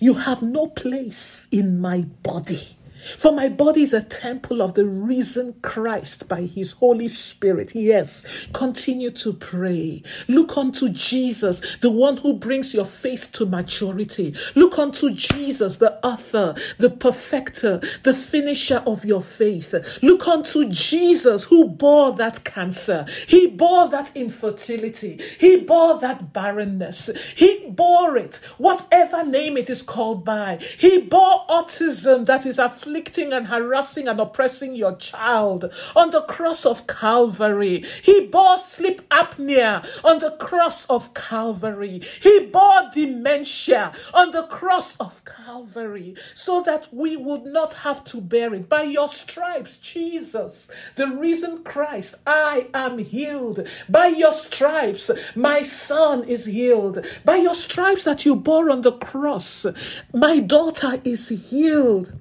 You 0.00 0.14
have 0.14 0.42
no 0.42 0.66
place 0.66 1.48
in 1.50 1.80
my 1.80 2.02
body. 2.22 2.77
For 3.18 3.32
my 3.32 3.48
body 3.48 3.82
is 3.82 3.94
a 3.94 4.02
temple 4.02 4.60
of 4.60 4.74
the 4.74 4.86
risen 4.86 5.54
Christ 5.62 6.28
by 6.28 6.42
his 6.42 6.72
Holy 6.72 7.08
Spirit. 7.08 7.74
Yes, 7.74 8.48
continue 8.52 9.10
to 9.10 9.32
pray. 9.32 10.02
Look 10.26 10.56
unto 10.56 10.88
Jesus, 10.88 11.76
the 11.76 11.90
one 11.90 12.18
who 12.18 12.34
brings 12.34 12.74
your 12.74 12.84
faith 12.84 13.30
to 13.32 13.46
maturity. 13.46 14.34
Look 14.54 14.78
unto 14.78 15.10
Jesus, 15.10 15.76
the 15.76 16.04
author, 16.04 16.54
the 16.78 16.90
perfecter, 16.90 17.80
the 18.02 18.14
finisher 18.14 18.82
of 18.86 19.04
your 19.04 19.22
faith. 19.22 19.74
Look 20.02 20.26
unto 20.26 20.68
Jesus 20.68 21.44
who 21.44 21.68
bore 21.68 22.12
that 22.16 22.44
cancer. 22.44 23.06
He 23.26 23.46
bore 23.46 23.88
that 23.88 24.10
infertility. 24.16 25.20
He 25.38 25.58
bore 25.58 25.98
that 26.00 26.32
barrenness. 26.32 27.10
He 27.36 27.66
bore 27.70 28.16
it, 28.16 28.36
whatever 28.58 29.24
name 29.24 29.56
it 29.56 29.70
is 29.70 29.82
called 29.82 30.24
by. 30.24 30.58
He 30.78 30.98
bore 30.98 31.46
autism 31.48 32.26
that 32.26 32.44
is 32.44 32.58
afflicted 32.58 32.87
afflicting 32.88 33.34
and 33.34 33.48
harassing 33.48 34.08
and 34.08 34.18
oppressing 34.18 34.74
your 34.74 34.96
child 34.96 35.70
on 35.94 36.10
the 36.10 36.22
cross 36.22 36.64
of 36.64 36.86
Calvary. 36.86 37.84
He 38.02 38.26
bore 38.26 38.56
sleep 38.56 39.06
apnea 39.10 39.84
on 40.04 40.20
the 40.20 40.30
cross 40.30 40.86
of 40.86 41.12
Calvary. 41.12 42.00
He 42.22 42.46
bore 42.46 42.88
dementia 42.94 43.92
on 44.14 44.30
the 44.30 44.44
cross 44.44 44.96
of 44.96 45.22
Calvary 45.26 46.14
so 46.34 46.62
that 46.62 46.88
we 46.90 47.16
would 47.16 47.44
not 47.44 47.74
have 47.74 48.04
to 48.04 48.22
bear 48.22 48.54
it. 48.54 48.70
By 48.70 48.84
your 48.84 49.08
stripes, 49.08 49.78
Jesus, 49.78 50.70
the 50.94 51.08
risen 51.08 51.64
Christ, 51.64 52.14
I 52.26 52.68
am 52.72 52.98
healed. 52.98 53.68
By 53.88 54.06
your 54.06 54.32
stripes, 54.32 55.10
my 55.36 55.60
son 55.60 56.24
is 56.24 56.46
healed. 56.46 57.06
By 57.24 57.36
your 57.36 57.54
stripes 57.54 58.04
that 58.04 58.24
you 58.24 58.34
bore 58.34 58.70
on 58.70 58.80
the 58.80 58.92
cross, 58.92 59.66
my 60.14 60.40
daughter 60.40 61.02
is 61.04 61.28
healed. 61.28 62.14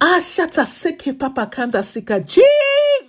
Ashata 0.00 0.66
seke 0.66 1.18
papa 1.18 1.46
kanda 1.46 1.82
sika. 1.82 2.20
Jesus. 2.20 3.05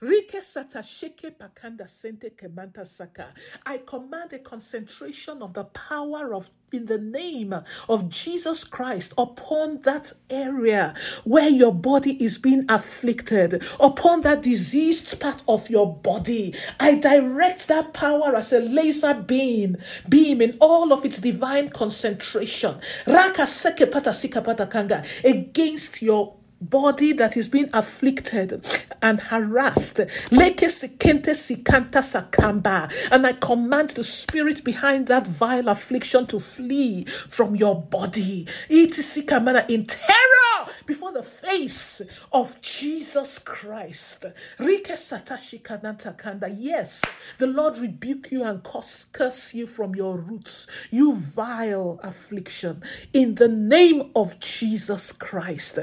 Rike 0.00 0.40
sata 0.40 0.78
sheke 0.78 1.32
pakanda 1.32 1.88
sente 1.88 2.30
kemanta 2.30 2.86
saka. 2.86 3.34
I 3.66 3.78
command 3.78 4.32
a 4.32 4.38
concentration 4.38 5.42
of 5.42 5.54
the 5.54 5.64
power 5.64 6.34
of 6.34 6.50
in 6.72 6.86
the 6.86 6.98
name 6.98 7.54
of 7.88 8.08
Jesus 8.10 8.62
Christ 8.62 9.14
upon 9.16 9.80
that 9.82 10.12
area 10.28 10.94
where 11.24 11.48
your 11.48 11.72
body 11.72 12.22
is 12.22 12.38
being 12.38 12.64
afflicted, 12.68 13.64
upon 13.80 14.20
that 14.22 14.42
diseased 14.42 15.18
part 15.18 15.42
of 15.48 15.70
your 15.70 15.96
body. 15.96 16.54
I 16.78 16.96
direct 16.96 17.68
that 17.68 17.92
power 17.94 18.36
as 18.36 18.52
a 18.52 18.60
laser 18.60 19.14
beam, 19.14 19.78
beam 20.08 20.40
in 20.42 20.56
all 20.60 20.92
of 20.92 21.04
its 21.04 21.18
divine 21.18 21.70
concentration. 21.70 22.78
Raka 23.06 23.46
pata 23.90 24.12
sika 24.14 24.42
pata 24.42 24.66
kanga 24.66 25.04
against 25.24 26.02
your 26.02 26.37
body 26.60 27.12
that 27.12 27.36
is 27.36 27.48
being 27.48 27.70
afflicted 27.72 28.64
and 29.00 29.20
harassed. 29.20 30.00
And 30.30 30.40
I 33.26 33.32
command 33.40 33.90
the 33.90 34.04
spirit 34.04 34.64
behind 34.64 35.06
that 35.06 35.26
vile 35.26 35.68
affliction 35.68 36.26
to 36.26 36.40
flee 36.40 37.04
from 37.04 37.56
your 37.56 37.80
body. 37.80 38.46
In 38.68 38.90
terror 39.84 40.66
before 40.86 41.12
the 41.12 41.22
face 41.22 42.02
of 42.32 42.60
Jesus 42.60 43.38
Christ. 43.38 44.24
Yes, 44.58 45.14
the 47.38 47.46
Lord 47.46 47.78
rebuke 47.78 48.32
you 48.32 48.44
and 48.44 48.62
curse 48.62 49.54
you 49.54 49.66
from 49.66 49.94
your 49.94 50.16
roots, 50.18 50.66
you 50.90 51.14
vile 51.14 52.00
affliction, 52.02 52.82
in 53.12 53.36
the 53.36 53.48
name 53.48 54.10
of 54.16 54.38
Jesus 54.40 55.12
Christ. 55.12 55.78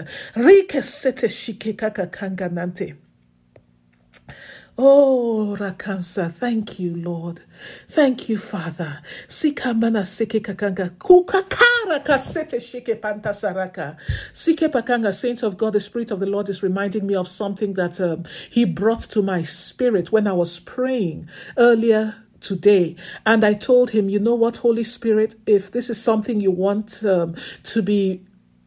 Oh, 4.78 5.56
Rakansa, 5.58 6.32
thank 6.32 6.80
you, 6.80 6.96
Lord. 6.96 7.40
Thank 7.88 8.28
you, 8.28 8.38
Father. 8.38 9.02
Sikamana 9.28 10.04
seke 10.04 10.42
kakanga 10.42 10.90
kukakara 10.98 12.04
kasete 12.04 12.60
shike 12.60 13.00
pantasaraka. 13.00 13.98
Sike 14.34 14.70
pakanga, 14.72 15.14
saints 15.14 15.44
of 15.44 15.58
God, 15.58 15.74
the 15.74 15.80
Spirit 15.80 16.12
of 16.12 16.20
the 16.20 16.26
Lord 16.26 16.50
is 16.50 16.62
reminding 16.62 17.08
me 17.08 17.16
of 17.16 17.30
something 17.30 17.74
that 17.76 18.02
um, 18.02 18.24
He 18.50 18.66
brought 18.66 19.02
to 19.02 19.22
my 19.22 19.44
spirit 19.44 20.12
when 20.12 20.28
I 20.28 20.34
was 20.34 20.60
praying 20.60 21.30
earlier 21.58 22.16
today. 22.42 22.98
And 23.26 23.44
I 23.46 23.54
told 23.54 23.92
him, 23.92 24.10
you 24.10 24.20
know 24.20 24.36
what, 24.36 24.58
Holy 24.58 24.84
Spirit, 24.84 25.36
if 25.48 25.72
this 25.72 25.90
is 25.90 26.02
something 26.04 26.42
you 26.42 26.52
want 26.52 27.04
um, 27.04 27.36
to 27.64 27.82
be 27.82 28.22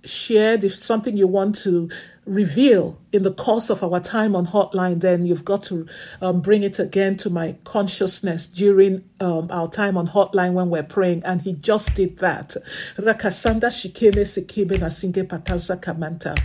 shared, 0.04 0.64
if 0.64 0.74
something 0.74 1.16
you 1.16 1.26
want 1.26 1.54
to 1.56 1.90
reveal 2.24 2.98
in 3.10 3.22
the 3.22 3.32
course 3.32 3.70
of 3.70 3.82
our 3.82 4.00
time 4.00 4.36
on 4.36 4.46
hotline, 4.46 5.00
then 5.00 5.24
you've 5.24 5.44
got 5.44 5.62
to 5.62 5.86
um, 6.20 6.40
bring 6.40 6.62
it 6.62 6.78
again 6.78 7.16
to 7.16 7.30
my 7.30 7.56
consciousness 7.64 8.46
during 8.46 9.02
um, 9.20 9.48
our 9.50 9.68
time 9.68 9.96
on 9.96 10.08
hotline 10.08 10.52
when 10.52 10.70
we're 10.70 10.82
praying. 10.82 11.22
And 11.24 11.42
he 11.42 11.54
just 11.54 11.94
did 11.94 12.18
that. 12.18 12.56
Rakasanda 12.96 13.68
shikeme 13.68 14.24
sekebe 14.24 14.78
nasinge 14.78 15.26
patanza 15.26 15.80
kamanta. 15.80 16.38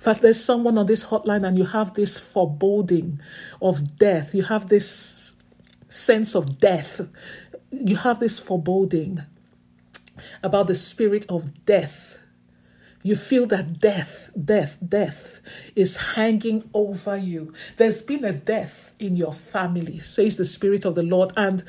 Fact, 0.00 0.22
there's 0.22 0.42
someone 0.42 0.76
on 0.76 0.86
this 0.86 1.06
hotline 1.06 1.46
and 1.46 1.56
you 1.56 1.64
have 1.64 1.94
this 1.94 2.18
foreboding 2.18 3.20
of 3.62 3.96
death. 3.98 4.34
You 4.34 4.42
have 4.42 4.68
this 4.68 5.36
sense 5.88 6.34
of 6.34 6.58
death. 6.58 7.00
You 7.70 7.96
have 7.96 8.18
this 8.18 8.40
foreboding 8.40 9.22
about 10.42 10.66
the 10.66 10.74
spirit 10.74 11.24
of 11.28 11.64
death 11.64 12.17
you 13.08 13.16
feel 13.16 13.46
that 13.46 13.80
death, 13.80 14.30
death, 14.44 14.76
death 14.86 15.40
is 15.74 16.14
hanging 16.14 16.68
over 16.74 17.16
you. 17.16 17.54
There's 17.78 18.02
been 18.02 18.22
a 18.22 18.32
death 18.32 18.94
in 19.00 19.16
your 19.16 19.32
family, 19.32 19.98
says 20.00 20.36
the 20.36 20.44
Spirit 20.44 20.84
of 20.84 20.94
the 20.94 21.02
Lord, 21.02 21.32
and 21.34 21.64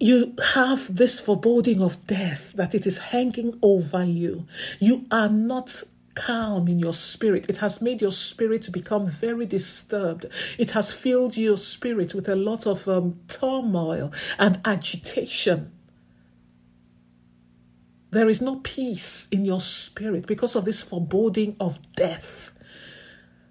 you 0.00 0.34
have 0.54 0.96
this 0.96 1.20
foreboding 1.20 1.82
of 1.82 2.06
death 2.06 2.52
that 2.54 2.74
it 2.74 2.86
is 2.86 2.98
hanging 2.98 3.58
over 3.62 4.02
you. 4.02 4.46
You 4.80 5.04
are 5.10 5.28
not 5.28 5.82
calm 6.14 6.66
in 6.66 6.78
your 6.78 6.94
spirit. 6.94 7.50
It 7.50 7.58
has 7.58 7.82
made 7.82 8.00
your 8.00 8.10
spirit 8.10 8.62
to 8.62 8.70
become 8.70 9.06
very 9.06 9.44
disturbed. 9.44 10.26
It 10.58 10.70
has 10.70 10.92
filled 10.92 11.36
your 11.36 11.58
spirit 11.58 12.14
with 12.14 12.28
a 12.28 12.36
lot 12.36 12.66
of 12.66 12.88
um, 12.88 13.20
turmoil 13.28 14.12
and 14.38 14.60
agitation. 14.64 15.73
There 18.14 18.28
is 18.28 18.40
no 18.40 18.60
peace 18.62 19.26
in 19.32 19.44
your 19.44 19.60
spirit 19.60 20.28
because 20.28 20.54
of 20.54 20.64
this 20.64 20.80
foreboding 20.80 21.56
of 21.58 21.80
death. 21.96 22.52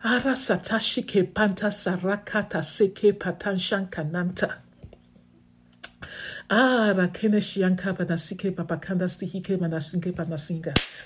Ara 0.01 0.35
satashike 0.35 1.33
panta 1.33 1.65
sarakata 1.65 2.63
seke 2.63 3.11
patanshan 3.11 3.89
kananta. 3.91 4.59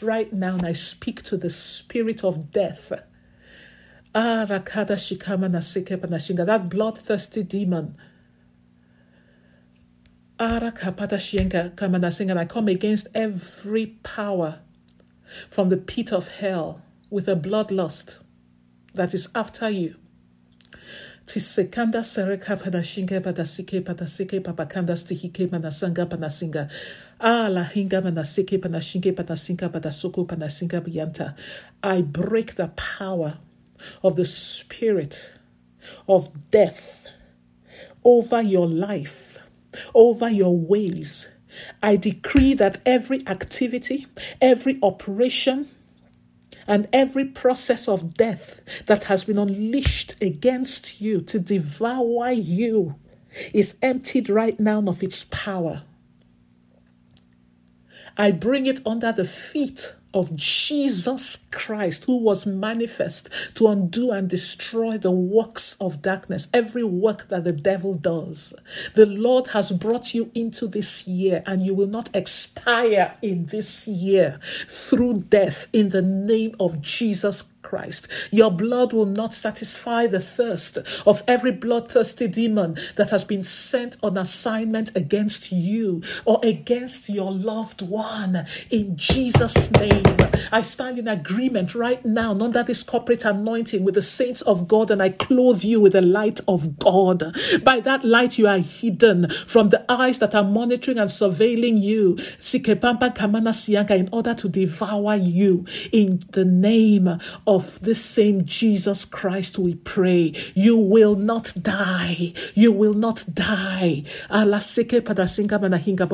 Right 0.02 0.34
now, 0.34 0.58
I 0.64 0.72
speak 0.74 1.24
to 1.24 1.36
the 1.36 1.50
spirit 1.50 2.24
of 2.24 2.52
death. 2.52 2.92
That 4.14 4.60
bloodthirsty 6.70 7.44
demon 7.44 7.98
I 10.40 10.72
come 12.48 12.68
against 12.68 13.08
every 13.16 13.88
power 14.04 14.60
from 15.50 15.70
the 15.70 15.78
pit 15.78 16.14
of 16.14 16.28
hell 16.28 16.82
with 17.10 17.28
a 17.28 17.36
bloodlust 17.36 18.20
that 18.94 19.16
is 19.16 19.30
after 19.34 19.70
you. 19.70 19.96
Tisekanda 21.26 22.04
sereka 22.04 22.56
padashinga 22.56 23.20
padasike 23.20 23.82
padasike 23.82 24.40
papakanda 24.40 24.96
stihike 24.96 25.48
panasanga 25.48 26.06
panasinga. 26.06 26.70
Ah 27.20 27.48
la 27.50 27.64
hinga 27.64 28.02
biyanta. 30.82 31.36
I 31.82 32.02
break 32.02 32.56
the 32.56 32.68
power 32.68 33.38
of 34.04 34.16
the 34.16 34.26
spirit 34.26 35.34
of 36.08 36.52
death 36.52 37.08
over 38.04 38.44
your 38.44 38.68
life 38.68 39.27
over 39.94 40.30
your 40.30 40.58
ways. 40.58 41.28
I 41.82 41.96
decree 41.96 42.54
that 42.56 42.78
every 42.86 43.26
activity, 43.28 44.06
every 44.42 44.78
operation, 44.84 45.70
and 46.68 46.88
every 46.92 47.26
process 47.26 47.88
of 47.88 48.16
death 48.16 48.62
that 48.88 49.06
has 49.06 49.24
been 49.24 49.38
unleashed 49.38 50.22
against 50.22 51.00
you 51.02 51.22
to 51.22 51.40
devour 51.40 52.32
you 52.32 52.96
is 53.54 53.78
emptied 53.82 54.30
right 54.30 54.60
now 54.60 54.82
of 54.86 55.02
its 55.02 55.26
power. 55.26 55.84
I 58.18 58.32
bring 58.32 58.66
it 58.66 58.86
under 58.86 59.12
the 59.12 59.26
feet 59.26 59.96
of 60.18 60.36
Jesus 60.36 61.46
Christ, 61.52 62.06
who 62.06 62.18
was 62.18 62.46
manifest 62.46 63.30
to 63.56 63.68
undo 63.68 64.12
and 64.12 64.30
destroy 64.30 64.98
the 64.98 65.12
works 65.12 65.78
of 65.80 66.02
darkness, 66.02 66.48
every 66.54 66.84
work 66.84 67.28
that 67.30 67.44
the 67.44 67.52
devil 67.52 67.94
does. 67.94 68.54
The 68.96 69.06
Lord 69.06 69.48
has 69.48 69.72
brought 69.72 70.14
you 70.14 70.32
into 70.34 70.68
this 70.68 71.08
year, 71.08 71.44
and 71.46 71.64
you 71.64 71.74
will 71.74 71.88
not 71.88 72.10
expire 72.16 73.16
in 73.22 73.48
this 73.48 73.88
year 73.88 74.40
through 74.68 75.26
death 75.30 75.68
in 75.72 75.90
the 75.90 76.02
name 76.02 76.56
of 76.60 76.82
Jesus 76.82 77.42
Christ. 77.42 77.57
Your 78.32 78.52
blood 78.52 78.94
will 78.94 79.06
not 79.06 79.34
satisfy 79.34 80.08
the 80.08 80.20
thirst 80.20 80.78
of 81.06 81.24
every 81.28 81.52
bloodthirsty 81.52 82.28
demon 82.28 82.78
that 82.96 83.10
has 83.10 83.24
been 83.24 83.44
sent 83.44 83.98
on 84.02 84.18
assignment 84.18 84.96
against 84.96 85.52
you 85.52 86.02
or 86.26 86.40
against 86.44 87.10
your 87.10 87.32
loved 87.32 87.82
one. 87.82 88.46
In 88.70 88.96
Jesus' 88.96 89.72
name, 89.72 90.04
I 90.52 90.62
stand 90.62 90.98
in 90.98 91.08
agreement 91.08 91.76
right 91.76 92.04
now 92.06 92.32
under 92.40 92.64
this 92.64 92.84
corporate 92.84 93.26
anointing 93.26 93.84
with 93.84 93.96
the 93.96 94.02
saints 94.02 94.42
of 94.44 94.68
God 94.68 94.92
and 94.92 95.02
I 95.02 95.10
clothe 95.10 95.64
you 95.64 95.82
with 95.82 95.94
the 95.94 96.02
light 96.02 96.40
of 96.48 96.80
God. 96.80 97.36
By 97.64 97.80
that 97.82 98.04
light, 98.04 98.38
you 98.38 98.48
are 98.48 98.60
hidden 98.60 99.30
from 99.46 99.70
the 99.70 99.84
eyes 99.92 100.20
that 100.20 100.36
are 100.36 100.44
monitoring 100.44 101.00
and 101.00 101.10
surveilling 101.10 101.82
you. 101.82 102.18
In 103.90 104.10
order 104.12 104.34
to 104.34 104.50
devour 104.50 105.16
you 105.16 105.66
in 105.92 106.24
the 106.32 106.46
name 106.46 107.20
of 107.46 107.57
of 107.58 107.80
this 107.82 108.04
same 108.06 108.46
Jesus 108.46 109.04
Christ, 109.04 109.58
we 109.58 109.74
pray. 109.74 110.32
You 110.54 110.78
will 110.78 111.16
not 111.16 111.54
die. 111.60 112.34
You 112.54 112.72
will 112.72 112.94
not 112.94 113.26
die. 113.34 114.04
But 114.30 114.46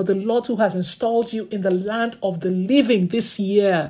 the 0.05 0.21
Lord 0.25 0.47
who 0.47 0.55
has 0.55 0.73
installed 0.73 1.33
you 1.33 1.49
in 1.51 1.61
the 1.61 1.71
land 1.71 2.15
of 2.23 2.39
the 2.39 2.49
living 2.49 3.07
this 3.07 3.37
year. 3.39 3.89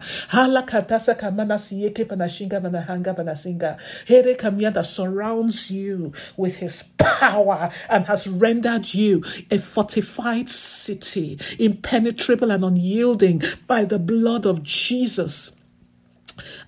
That 4.73 4.85
surrounds 4.85 5.71
you 5.71 6.11
with 6.35 6.55
his 6.55 6.83
power 6.97 7.69
and 7.87 8.05
has 8.05 8.27
rendered 8.27 8.93
you 8.95 9.23
a 9.51 9.59
fortified 9.59 10.49
city, 10.49 11.37
impenetrable 11.59 12.49
and 12.49 12.65
unyielding 12.65 13.43
by 13.67 13.85
the 13.85 13.99
blood 13.99 14.47
of 14.47 14.63
Jesus. 14.63 15.51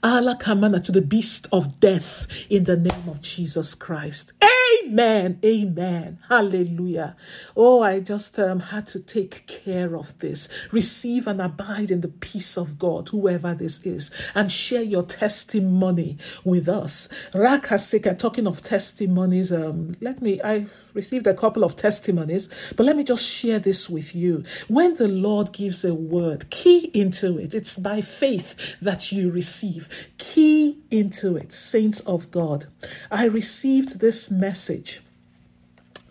Allah 0.03 0.37
Kamana 0.39 0.83
to 0.83 0.91
the 0.91 1.01
beast 1.01 1.47
of 1.51 1.79
death 1.79 2.27
in 2.49 2.65
the 2.65 2.77
name 2.77 3.07
of 3.07 3.21
Jesus 3.21 3.75
Christ. 3.75 4.33
Amen. 4.65 5.39
Amen. 5.43 6.19
Hallelujah. 6.29 7.15
Oh, 7.55 7.81
I 7.81 7.99
just 7.99 8.39
um, 8.39 8.59
had 8.59 8.87
to 8.87 8.99
take 8.99 9.45
care 9.47 9.95
of 9.95 10.17
this. 10.19 10.67
Receive 10.71 11.27
and 11.27 11.41
abide 11.41 11.91
in 11.91 12.01
the 12.01 12.07
peace 12.07 12.57
of 12.57 12.77
God, 12.79 13.09
whoever 13.09 13.53
this 13.53 13.79
is, 13.85 14.11
and 14.33 14.51
share 14.51 14.81
your 14.81 15.03
testimony 15.03 16.17
with 16.43 16.67
us. 16.67 17.07
Rakasika, 17.33 18.17
talking 18.17 18.47
of 18.47 18.61
testimonies, 18.61 19.51
um, 19.51 19.93
let 20.01 20.21
me, 20.21 20.41
I've 20.41 20.85
received 20.93 21.27
a 21.27 21.33
couple 21.33 21.63
of 21.63 21.75
testimonies, 21.75 22.73
but 22.75 22.85
let 22.85 22.95
me 22.95 23.03
just 23.03 23.27
share 23.27 23.59
this 23.59 23.89
with 23.89 24.15
you. 24.15 24.43
When 24.67 24.95
the 24.95 25.07
Lord 25.07 25.51
gives 25.51 25.83
a 25.85 25.93
word, 25.93 26.49
key 26.49 26.91
into 26.93 27.37
it. 27.37 27.53
It's 27.53 27.77
by 27.77 28.01
faith 28.01 28.75
that 28.81 29.11
you 29.11 29.31
receive. 29.31 29.89
Key 30.17 30.79
into 30.91 31.35
it, 31.35 31.51
saints 31.51 31.99
of 32.01 32.31
God. 32.31 32.65
I 33.11 33.25
received 33.25 33.99
this 33.99 34.31
message. 34.31 34.54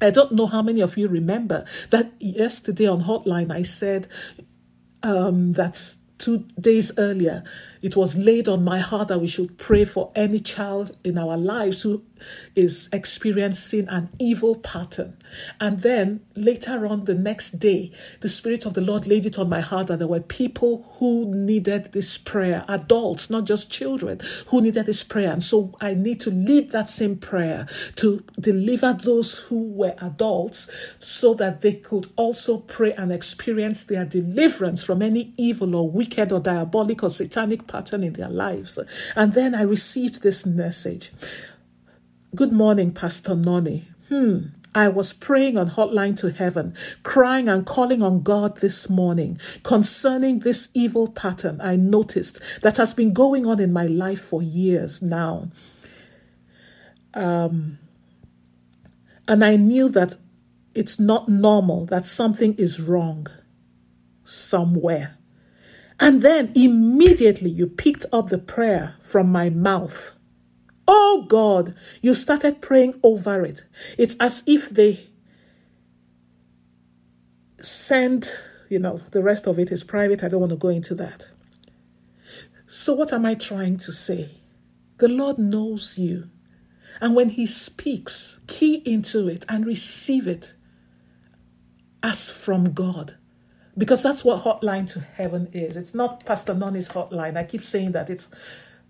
I 0.00 0.10
don't 0.10 0.32
know 0.32 0.46
how 0.46 0.62
many 0.62 0.80
of 0.80 0.96
you 0.98 1.08
remember 1.08 1.64
that 1.90 2.12
yesterday 2.18 2.86
on 2.86 3.02
Hotline 3.02 3.50
I 3.50 3.62
said 3.62 4.08
um, 5.02 5.52
that 5.52 5.96
two 6.18 6.44
days 6.60 6.92
earlier 6.98 7.42
it 7.84 7.96
was 7.96 8.16
laid 8.16 8.48
on 8.48 8.64
my 8.64 8.78
heart 8.78 9.08
that 9.08 9.20
we 9.20 9.26
should 9.26 9.58
pray 9.58 9.84
for 9.84 10.10
any 10.16 10.40
child 10.40 10.96
in 11.04 11.18
our 11.18 11.36
lives 11.36 11.82
who 11.82 12.02
is 12.56 12.88
experiencing 12.94 13.86
an 13.88 14.08
evil 14.18 14.56
pattern. 14.56 15.18
And 15.60 15.80
then 15.80 16.20
later 16.34 16.86
on, 16.86 17.04
the 17.04 17.14
next 17.14 17.58
day, 17.58 17.92
the 18.20 18.28
Spirit 18.30 18.64
of 18.64 18.72
the 18.72 18.80
Lord 18.80 19.06
laid 19.06 19.26
it 19.26 19.38
on 19.38 19.50
my 19.50 19.60
heart 19.60 19.88
that 19.88 19.98
there 19.98 20.08
were 20.08 20.20
people 20.20 20.94
who 20.98 21.30
needed 21.34 21.92
this 21.92 22.16
prayer, 22.16 22.64
adults, 22.68 23.28
not 23.28 23.44
just 23.44 23.70
children, 23.70 24.18
who 24.46 24.62
needed 24.62 24.86
this 24.86 25.02
prayer. 25.02 25.32
And 25.32 25.44
so 25.44 25.74
I 25.80 25.92
need 25.92 26.20
to 26.22 26.30
lead 26.30 26.70
that 26.70 26.88
same 26.88 27.16
prayer 27.16 27.66
to 27.96 28.24
deliver 28.40 28.94
those 28.94 29.40
who 29.40 29.62
were 29.62 29.94
adults 29.98 30.70
so 30.98 31.34
that 31.34 31.60
they 31.60 31.74
could 31.74 32.10
also 32.16 32.58
pray 32.58 32.92
and 32.92 33.12
experience 33.12 33.84
their 33.84 34.06
deliverance 34.06 34.82
from 34.82 35.02
any 35.02 35.34
evil 35.36 35.74
or 35.74 35.90
wicked 35.90 36.32
or 36.32 36.40
diabolic 36.40 37.02
or 37.02 37.10
satanic 37.10 37.66
pattern 37.74 38.04
in 38.04 38.12
their 38.12 38.28
lives. 38.28 38.78
And 39.16 39.32
then 39.32 39.54
I 39.54 39.62
received 39.62 40.22
this 40.22 40.46
message 40.46 41.10
Good 42.34 42.52
morning, 42.52 42.92
Pastor 42.92 43.34
Noni. 43.36 43.88
Hmm. 44.08 44.46
I 44.74 44.88
was 44.88 45.12
praying 45.12 45.56
on 45.56 45.68
Hotline 45.68 46.16
to 46.16 46.32
Heaven, 46.32 46.74
crying 47.04 47.48
and 47.48 47.64
calling 47.64 48.02
on 48.02 48.22
God 48.22 48.56
this 48.56 48.90
morning 48.90 49.38
concerning 49.62 50.40
this 50.40 50.68
evil 50.74 51.06
pattern 51.08 51.60
I 51.60 51.76
noticed 51.76 52.40
that 52.62 52.76
has 52.76 52.92
been 52.92 53.12
going 53.12 53.46
on 53.46 53.60
in 53.60 53.72
my 53.72 53.86
life 53.86 54.20
for 54.20 54.42
years 54.42 55.00
now. 55.00 55.50
Um, 57.14 57.78
and 59.28 59.44
I 59.44 59.54
knew 59.54 59.88
that 59.90 60.16
it's 60.74 60.98
not 60.98 61.28
normal, 61.28 61.86
that 61.86 62.04
something 62.04 62.54
is 62.54 62.80
wrong 62.80 63.28
somewhere. 64.24 65.18
And 66.00 66.22
then 66.22 66.52
immediately 66.54 67.50
you 67.50 67.66
picked 67.66 68.06
up 68.12 68.26
the 68.26 68.38
prayer 68.38 68.96
from 69.00 69.30
my 69.30 69.50
mouth. 69.50 70.16
Oh 70.86 71.24
God, 71.28 71.74
you 72.02 72.14
started 72.14 72.60
praying 72.60 73.00
over 73.02 73.44
it. 73.44 73.64
It's 73.96 74.16
as 74.20 74.42
if 74.46 74.70
they 74.70 75.08
send, 77.58 78.30
you 78.68 78.78
know, 78.78 78.98
the 79.12 79.22
rest 79.22 79.46
of 79.46 79.58
it 79.58 79.72
is 79.72 79.84
private. 79.84 80.22
I 80.22 80.28
don't 80.28 80.40
want 80.40 80.50
to 80.50 80.56
go 80.56 80.68
into 80.68 80.94
that. 80.96 81.28
So, 82.66 82.94
what 82.94 83.12
am 83.12 83.24
I 83.24 83.34
trying 83.34 83.76
to 83.78 83.92
say? 83.92 84.30
The 84.98 85.08
Lord 85.08 85.38
knows 85.38 85.98
you. 85.98 86.30
And 87.00 87.14
when 87.14 87.30
He 87.30 87.46
speaks, 87.46 88.40
key 88.46 88.82
into 88.84 89.28
it 89.28 89.44
and 89.48 89.66
receive 89.66 90.26
it 90.26 90.54
as 92.02 92.30
from 92.30 92.72
God. 92.72 93.16
Because 93.76 94.02
that's 94.02 94.24
what 94.24 94.42
hotline 94.44 94.90
to 94.92 95.00
heaven 95.00 95.48
is. 95.52 95.76
It's 95.76 95.94
not 95.94 96.24
Pastor 96.24 96.54
Noni's 96.54 96.90
hotline. 96.90 97.36
I 97.36 97.44
keep 97.44 97.62
saying 97.62 97.92
that. 97.92 98.08
It's 98.10 98.28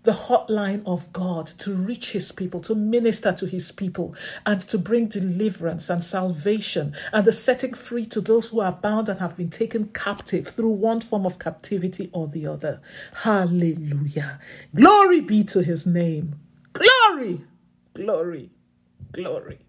the 0.05 0.11
hotline 0.11 0.83
of 0.85 1.11
God 1.11 1.47
to 1.47 1.73
reach 1.73 2.11
his 2.11 2.31
people, 2.31 2.59
to 2.61 2.75
minister 2.75 3.33
to 3.33 3.47
his 3.47 3.71
people, 3.71 4.15
and 4.45 4.61
to 4.61 4.77
bring 4.77 5.07
deliverance 5.07 5.89
and 5.89 6.03
salvation 6.03 6.93
and 7.11 7.25
the 7.25 7.31
setting 7.31 7.73
free 7.73 8.05
to 8.05 8.21
those 8.21 8.49
who 8.49 8.61
are 8.61 8.71
bound 8.71 9.09
and 9.09 9.19
have 9.19 9.35
been 9.35 9.49
taken 9.49 9.87
captive 9.89 10.47
through 10.47 10.69
one 10.69 11.01
form 11.01 11.25
of 11.25 11.39
captivity 11.39 12.09
or 12.13 12.27
the 12.27 12.45
other. 12.45 12.79
Hallelujah. 13.23 14.39
Glory 14.75 15.21
be 15.21 15.43
to 15.45 15.63
his 15.63 15.87
name. 15.87 16.35
Glory, 16.73 17.41
glory, 17.95 18.51
glory. 19.11 19.64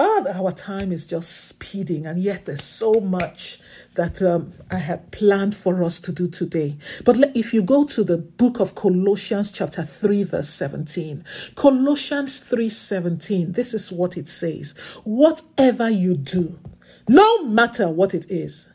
Oh, 0.00 0.24
our 0.32 0.52
time 0.52 0.92
is 0.92 1.06
just 1.06 1.48
speeding, 1.48 2.06
and 2.06 2.22
yet 2.22 2.44
there's 2.44 2.62
so 2.62 2.92
much 3.00 3.58
that 3.94 4.22
um, 4.22 4.52
I 4.70 4.76
had 4.76 5.10
planned 5.10 5.56
for 5.56 5.82
us 5.82 5.98
to 6.00 6.12
do 6.12 6.28
today. 6.28 6.76
But 7.04 7.16
if 7.36 7.52
you 7.52 7.62
go 7.62 7.82
to 7.82 8.04
the 8.04 8.16
book 8.16 8.60
of 8.60 8.76
Colossians, 8.76 9.50
chapter 9.50 9.82
3, 9.82 10.22
verse 10.22 10.50
17, 10.50 11.24
Colossians 11.56 12.38
3 12.38 12.68
17, 12.68 13.52
this 13.52 13.74
is 13.74 13.90
what 13.90 14.16
it 14.16 14.28
says 14.28 14.72
Whatever 15.02 15.90
you 15.90 16.16
do, 16.16 16.56
no 17.08 17.42
matter 17.46 17.88
what 17.88 18.14
it 18.14 18.30
is, 18.30 18.68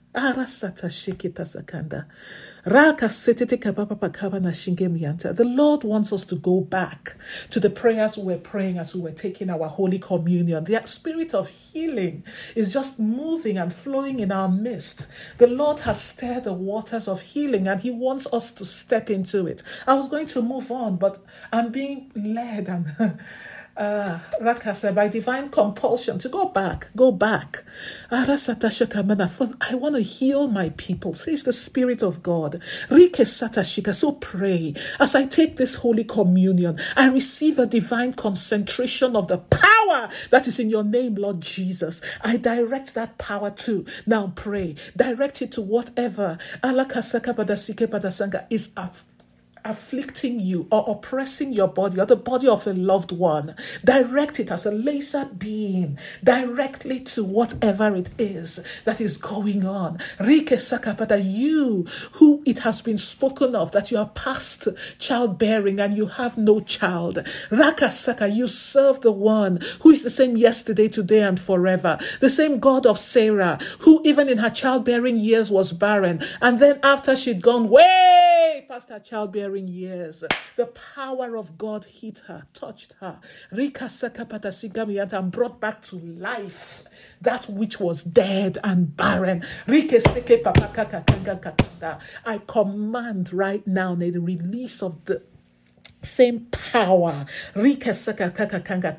The 5.38 5.46
Lord 5.46 5.84
wants 5.84 6.14
us 6.14 6.26
to 6.26 6.36
go 6.36 6.62
back 6.62 7.16
to 7.50 7.60
the 7.60 7.70
prayers 7.70 8.18
we 8.18 8.34
were 8.34 8.40
praying 8.40 8.78
as 8.78 8.96
we 8.96 9.02
were 9.02 9.12
taking 9.12 9.50
our 9.50 9.68
Holy 9.68 10.00
Communion. 10.00 10.64
The 10.64 10.82
spirit 10.86 11.34
of 11.34 11.48
healing 11.48 12.24
is 12.56 12.72
just 12.72 13.00
moving 13.00 13.58
and 13.58 13.74
flowing 13.74 14.20
in 14.20 14.32
our 14.32 14.50
midst. 14.50 15.08
The 15.40 15.48
Lord 15.48 15.80
has 15.82 16.02
stirred 16.02 16.44
the 16.46 16.54
waters 16.54 17.08
of 17.08 17.22
healing 17.22 17.68
and 17.68 17.82
He 17.82 17.92
wants 17.92 18.32
us 18.34 18.52
to 18.54 18.66
step 18.66 19.10
into 19.10 19.48
it. 19.48 19.64
I 19.88 19.96
was 19.96 20.10
going 20.10 20.28
to 20.28 20.42
move 20.42 20.70
on, 20.72 20.98
but 20.98 21.18
I'm 21.52 21.72
being 21.72 22.12
led 22.16 22.70
and 22.70 22.86
uh, 23.76 24.20
Rakasa, 24.40 24.94
by 24.94 25.08
divine 25.08 25.50
compulsion 25.50 26.20
to 26.20 26.30
go 26.30 26.46
back, 26.46 26.88
go 26.96 27.12
back. 27.12 27.64
Ah, 28.12 28.26
for 28.26 29.50
I 29.62 29.76
want 29.76 29.96
to 29.96 30.02
heal 30.02 30.48
my 30.48 30.70
people, 30.78 31.14
says 31.14 31.44
the 31.44 31.54
Spirit 31.54 32.04
of 32.04 32.22
God. 32.22 32.62
So 33.94 34.12
pray. 34.12 34.74
As 35.00 35.16
I 35.16 35.26
take 35.26 35.58
this 35.58 35.76
Holy 35.76 36.04
Communion, 36.04 36.80
I 36.96 37.10
receive 37.10 37.58
a 37.58 37.66
divine 37.66 38.14
concentration 38.14 39.16
of 39.16 39.28
the 39.28 39.40
power 39.40 40.10
that 40.30 40.48
is 40.48 40.60
in 40.60 40.70
your 40.70 40.84
name, 40.84 41.16
Lord 41.16 41.42
Jesus. 41.42 42.02
I 42.22 42.38
direct 42.38 42.94
that 42.96 43.18
power 43.18 43.50
to. 43.52 43.86
Now 44.06 44.34
pray. 44.36 44.76
Direct 44.96 45.42
it 45.42 45.52
to 45.54 45.62
whatever 45.62 46.38
is 48.50 48.70
afflicting 49.66 50.40
you 50.40 50.68
or 50.72 50.86
oppressing 50.88 51.54
your 51.54 51.68
body 51.68 52.00
or 52.00 52.06
the 52.06 52.16
body 52.16 52.48
of 52.48 52.68
a 52.68 52.74
loved 52.74 53.12
one, 53.12 53.56
direct 53.84 54.40
it 54.40 54.52
as 54.52 54.66
a 54.66 54.72
laser 54.72 55.26
beam 55.26 55.98
directly 56.24 57.00
to 57.00 57.24
whatever 57.24 57.96
it 57.96 58.10
is 58.18 58.60
that 58.86 59.02
is 59.02 59.18
going 59.18 59.66
on. 59.66 59.98
Rike 60.20 60.58
Sakapada, 60.58 61.22
you 61.24 61.86
who 62.14 62.42
it 62.46 62.60
has 62.60 62.82
been 62.82 62.98
spoken 62.98 63.56
of 63.56 63.72
that 63.72 63.92
you 63.92 63.98
are 63.98 64.10
past 64.10 64.68
childbearing 65.00 65.80
and 65.80 65.96
you 65.96 66.08
have 66.08 66.38
no 66.38 66.60
child. 66.60 67.26
Raka 67.50 67.92
Saka, 67.92 68.28
you 68.28 68.48
serve 68.48 69.02
the 69.02 69.12
one 69.12 69.60
who 69.82 69.92
is 69.92 70.04
the 70.04 70.10
same 70.10 70.38
yesterday, 70.38 70.88
today, 70.88 71.22
and 71.22 71.40
forever. 71.40 71.98
The 72.20 72.30
same 72.30 72.60
God 72.60 72.86
of 72.86 73.00
Sarah, 73.00 73.60
who 73.80 74.02
even 74.04 74.30
in 74.30 74.40
her 74.40 74.50
childbearing 74.50 75.18
years 75.18 75.52
was 75.52 75.74
barren. 75.74 76.22
And 76.42 76.60
then 76.60 76.80
after 76.84 77.16
she'd 77.16 77.42
gone 77.42 77.70
way 77.70 78.23
past 78.74 78.90
her 78.90 79.00
childbearing, 79.00 79.68
years. 79.68 80.24
The 80.56 80.66
power 80.66 81.36
of 81.36 81.60
God 81.60 81.86
hit 81.86 82.24
her, 82.26 82.48
touched 82.56 82.96
her, 83.02 83.20
Rika 83.52 83.88
and 85.14 85.32
brought 85.32 85.62
back 85.62 85.84
to 85.84 85.98
life 85.98 86.84
that 87.22 87.46
which 87.46 87.80
was 87.80 88.02
dead 88.02 88.58
and 88.64 88.98
barren. 88.98 89.44
I 92.26 92.42
command 92.48 93.32
right 93.32 93.68
now 93.68 93.94
the 93.94 94.18
release 94.18 94.82
of 94.82 95.06
the 95.06 95.22
same 96.06 96.48
power 96.52 97.26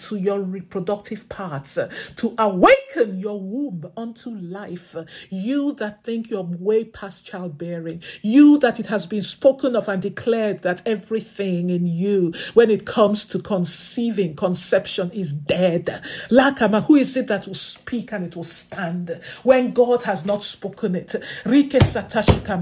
to 0.01 0.17
your 0.17 0.40
reproductive 0.40 1.29
parts 1.29 1.79
to 2.17 2.35
awaken 2.38 3.19
your 3.19 3.40
womb 3.40 3.90
unto 3.97 4.31
life. 4.31 4.97
You 5.31 5.73
that 5.75 6.05
think 6.05 6.31
you're 6.31 6.43
way 6.43 6.85
past 6.85 7.27
childbearing, 7.27 8.03
you 8.23 8.59
that 8.59 8.81
it 8.81 8.87
has 8.87 9.07
been 9.07 9.23
spoken 9.23 9.77
of 9.77 9.88
and 9.88 10.01
declared 10.01 10.62
that 10.62 10.83
everything 10.87 11.71
in 11.71 11.87
you, 11.87 12.33
when 12.55 12.71
it 12.71 12.87
comes 12.87 13.25
to 13.27 13.38
conceiving, 13.38 14.37
conception 14.37 15.11
is 15.12 15.33
dead. 15.33 16.03
Lakama, 16.31 16.85
who 16.85 16.97
is 16.97 17.17
it 17.17 17.27
that 17.29 17.47
will 17.47 17.55
speak 17.55 18.12
and 18.12 18.25
it 18.25 18.37
will 18.37 18.45
stand 18.45 19.21
when 19.43 19.73
God 19.73 20.03
has 20.05 20.25
not 20.25 20.43
spoken 20.43 20.95
it? 20.95 21.14
Rike 21.45 21.81
Satashika 21.81 22.55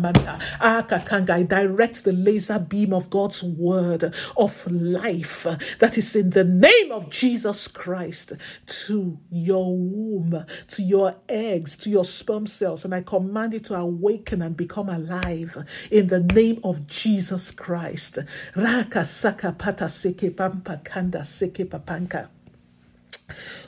I 1.30 1.42
direct 1.42 2.04
the 2.04 2.12
laser 2.12 2.58
beam 2.58 2.92
of 2.92 3.10
God's 3.10 3.42
word 3.42 4.14
of 4.36 4.66
life 4.70 5.46
that 5.78 5.98
is 5.98 6.16
in 6.16 6.30
the 6.30 6.44
name 6.44 6.92
of 6.92 7.10
Jesus 7.10 7.68
Christ 7.68 8.32
to 8.66 9.18
your 9.30 9.76
womb, 9.76 10.44
to 10.68 10.82
your 10.82 11.16
eggs, 11.28 11.76
to 11.78 11.90
your 11.90 12.04
sperm 12.04 12.46
cells. 12.46 12.84
And 12.84 12.94
I 12.94 13.02
command 13.02 13.54
it 13.54 13.64
to 13.64 13.76
awaken 13.76 14.42
and 14.42 14.56
become 14.56 14.88
alive 14.88 15.56
in 15.90 16.08
the 16.08 16.20
name 16.20 16.60
of 16.64 16.86
Jesus 16.86 17.50
Christ. 17.50 18.18
Raka 18.56 19.04
saka 19.04 19.52
pata 19.52 19.84
seke 19.84 20.36
pampa 20.36 20.80
kanda 20.84 21.20
seke 21.20 21.64
papanka. 21.68 22.28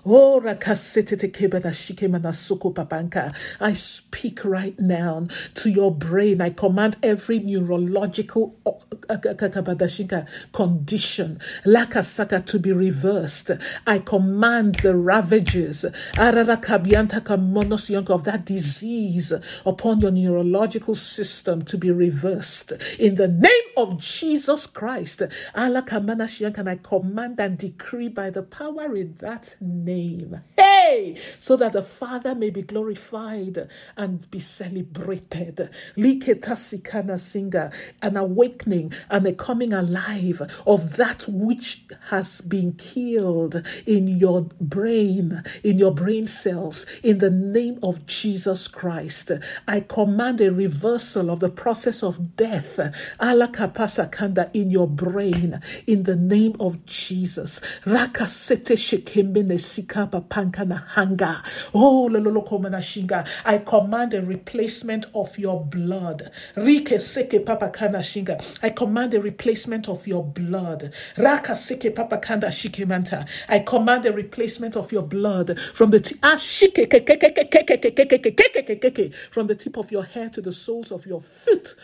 I 0.07 0.55
speak 3.73 4.45
right 4.45 4.79
now 4.79 5.27
to 5.55 5.71
your 5.71 5.95
brain. 5.95 6.43
I 6.43 6.51
command 6.51 6.97
every 7.03 7.39
neurological 7.39 8.55
condition 10.53 11.41
to 11.65 12.59
be 12.61 12.73
reversed. 12.73 13.51
I 13.87 13.99
command 13.99 14.75
the 14.77 14.95
ravages 14.95 15.85
of 15.85 15.95
that 18.25 18.43
disease 18.45 19.33
upon 19.65 20.01
your 20.01 20.11
neurological 20.11 20.95
system 20.95 21.63
to 21.63 21.79
be 21.79 21.91
reversed 21.91 22.73
in 22.99 23.15
the 23.15 23.29
name 23.29 23.51
of 23.79 24.03
Jesus 24.03 24.67
Christ. 24.67 25.23
I 25.55 25.71
command 26.83 27.41
and 27.41 27.57
decree 27.57 28.09
by 28.09 28.29
the 28.29 28.43
power 28.43 28.95
in 28.95 29.15
that 29.21 29.57
name 29.63 29.94
name. 29.95 30.41
Hey! 30.57 31.15
So 31.39 31.57
that 31.57 31.73
the 31.73 31.83
Father 31.83 32.35
may 32.35 32.51
be 32.51 32.63
glorified 32.63 33.69
and 33.97 34.29
be 34.31 34.39
celebrated. 34.39 35.57
Liketasikana 35.97 37.19
singer, 37.19 37.71
an 38.03 38.17
awakening 38.17 38.93
and 39.11 39.27
a 39.27 39.33
coming 39.33 39.73
alive 39.73 40.43
of 40.67 40.97
that 40.97 41.25
which 41.29 41.85
has 42.11 42.41
been 42.41 42.73
killed 42.73 43.63
in 43.87 44.09
your 44.09 44.43
brain, 44.61 45.43
in 45.63 45.79
your 45.79 45.93
brain 45.93 46.27
cells, 46.27 46.87
in 47.03 47.19
the 47.19 47.31
name 47.31 47.79
of 47.83 48.07
Jesus 48.07 48.69
Christ. 48.69 49.31
I 49.69 49.81
command 49.81 50.41
a 50.41 50.53
reversal 50.53 51.31
of 51.31 51.41
the 51.41 51.51
process 51.51 52.03
of 52.03 52.37
death, 52.37 52.77
alakapasakanda, 53.21 54.51
in 54.55 54.71
your 54.71 54.89
brain, 54.89 55.61
in 55.87 56.03
the 56.05 56.17
name 56.17 56.55
of 56.61 56.85
Jesus. 56.87 57.61
Rakasete 57.85 58.77
shekembe 58.77 59.45
mene 59.85 59.91
sika 59.91 60.07
papanka 60.07 60.67
na 60.67 60.77
hanga. 60.77 61.43
Oh, 61.75 62.09
lololoko 62.11 62.61
shinga. 62.79 63.27
I 63.45 63.59
command 63.59 64.15
a 64.15 64.23
replacement 64.23 65.07
of 65.15 65.39
your 65.39 65.65
blood. 65.65 66.31
Rike 66.57 66.99
seke 66.99 67.45
papakana 67.45 68.01
shinga. 68.01 68.61
I 68.63 68.71
command 68.71 69.15
a 69.15 69.21
replacement 69.21 69.89
of 69.89 70.07
your 70.07 70.25
blood. 70.25 70.93
Raka 71.17 71.53
seke 71.53 71.95
papakanda 71.95 72.49
shikimanta. 72.51 73.29
I 73.49 73.61
command 73.61 74.07
a 74.07 74.13
replacement 74.13 74.77
of 74.77 74.93
your 74.93 75.03
blood 75.03 75.59
from 75.61 75.91
the 75.91 76.01
t- 76.01 76.17
from 79.31 79.47
the 79.47 79.55
tip 79.55 79.77
of 79.77 79.91
your 79.91 80.05
hair 80.05 80.29
to 80.31 80.41
the 80.41 80.53
soles 80.53 80.93
of 80.93 81.07
your 81.07 81.21
feet. 81.21 81.75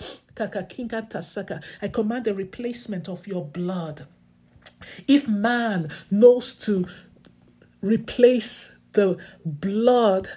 I 1.82 1.88
command 1.88 2.26
a 2.26 2.34
replacement 2.34 3.08
of 3.08 3.26
your 3.26 3.44
blood. 3.44 4.06
If 5.06 5.28
man 5.28 5.88
knows 6.10 6.54
to 6.66 6.86
replace 7.80 8.76
the 8.92 9.16
blood 9.44 10.28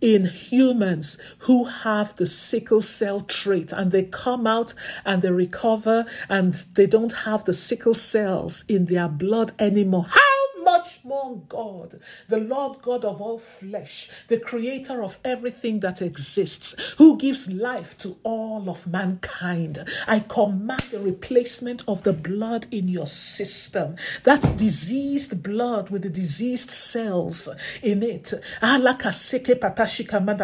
in 0.00 0.24
humans 0.24 1.18
who 1.40 1.64
have 1.64 2.16
the 2.16 2.26
sickle 2.26 2.80
cell 2.80 3.20
trait 3.20 3.70
and 3.72 3.92
they 3.92 4.04
come 4.04 4.46
out 4.46 4.72
and 5.04 5.22
they 5.22 5.30
recover 5.30 6.06
and 6.28 6.54
they 6.74 6.86
don't 6.86 7.12
have 7.24 7.44
the 7.44 7.52
sickle 7.52 7.94
cells 7.94 8.64
in 8.68 8.86
their 8.86 9.08
blood 9.08 9.52
anymore. 9.58 10.06
How 10.08 10.39
much 10.80 11.04
more 11.04 11.36
God, 11.46 12.00
the 12.30 12.38
Lord 12.38 12.80
God 12.80 13.04
of 13.04 13.20
all 13.20 13.38
flesh, 13.38 14.08
the 14.28 14.38
creator 14.38 15.02
of 15.02 15.18
everything 15.26 15.80
that 15.80 16.00
exists, 16.00 16.94
who 16.96 17.18
gives 17.18 17.52
life 17.52 17.98
to 17.98 18.16
all 18.22 18.66
of 18.70 18.86
mankind. 18.86 19.84
I 20.08 20.20
command 20.20 20.80
the 20.90 21.00
replacement 21.00 21.82
of 21.86 22.02
the 22.02 22.14
blood 22.14 22.66
in 22.70 22.88
your 22.88 23.06
system, 23.06 23.96
that 24.24 24.56
diseased 24.56 25.42
blood 25.42 25.90
with 25.90 26.00
the 26.00 26.08
diseased 26.08 26.70
cells 26.70 27.50
in 27.82 28.02
it. 28.02 28.32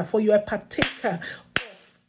For 0.07 0.20
you 0.20 0.33
are 0.33 0.38
partaker 0.40 1.20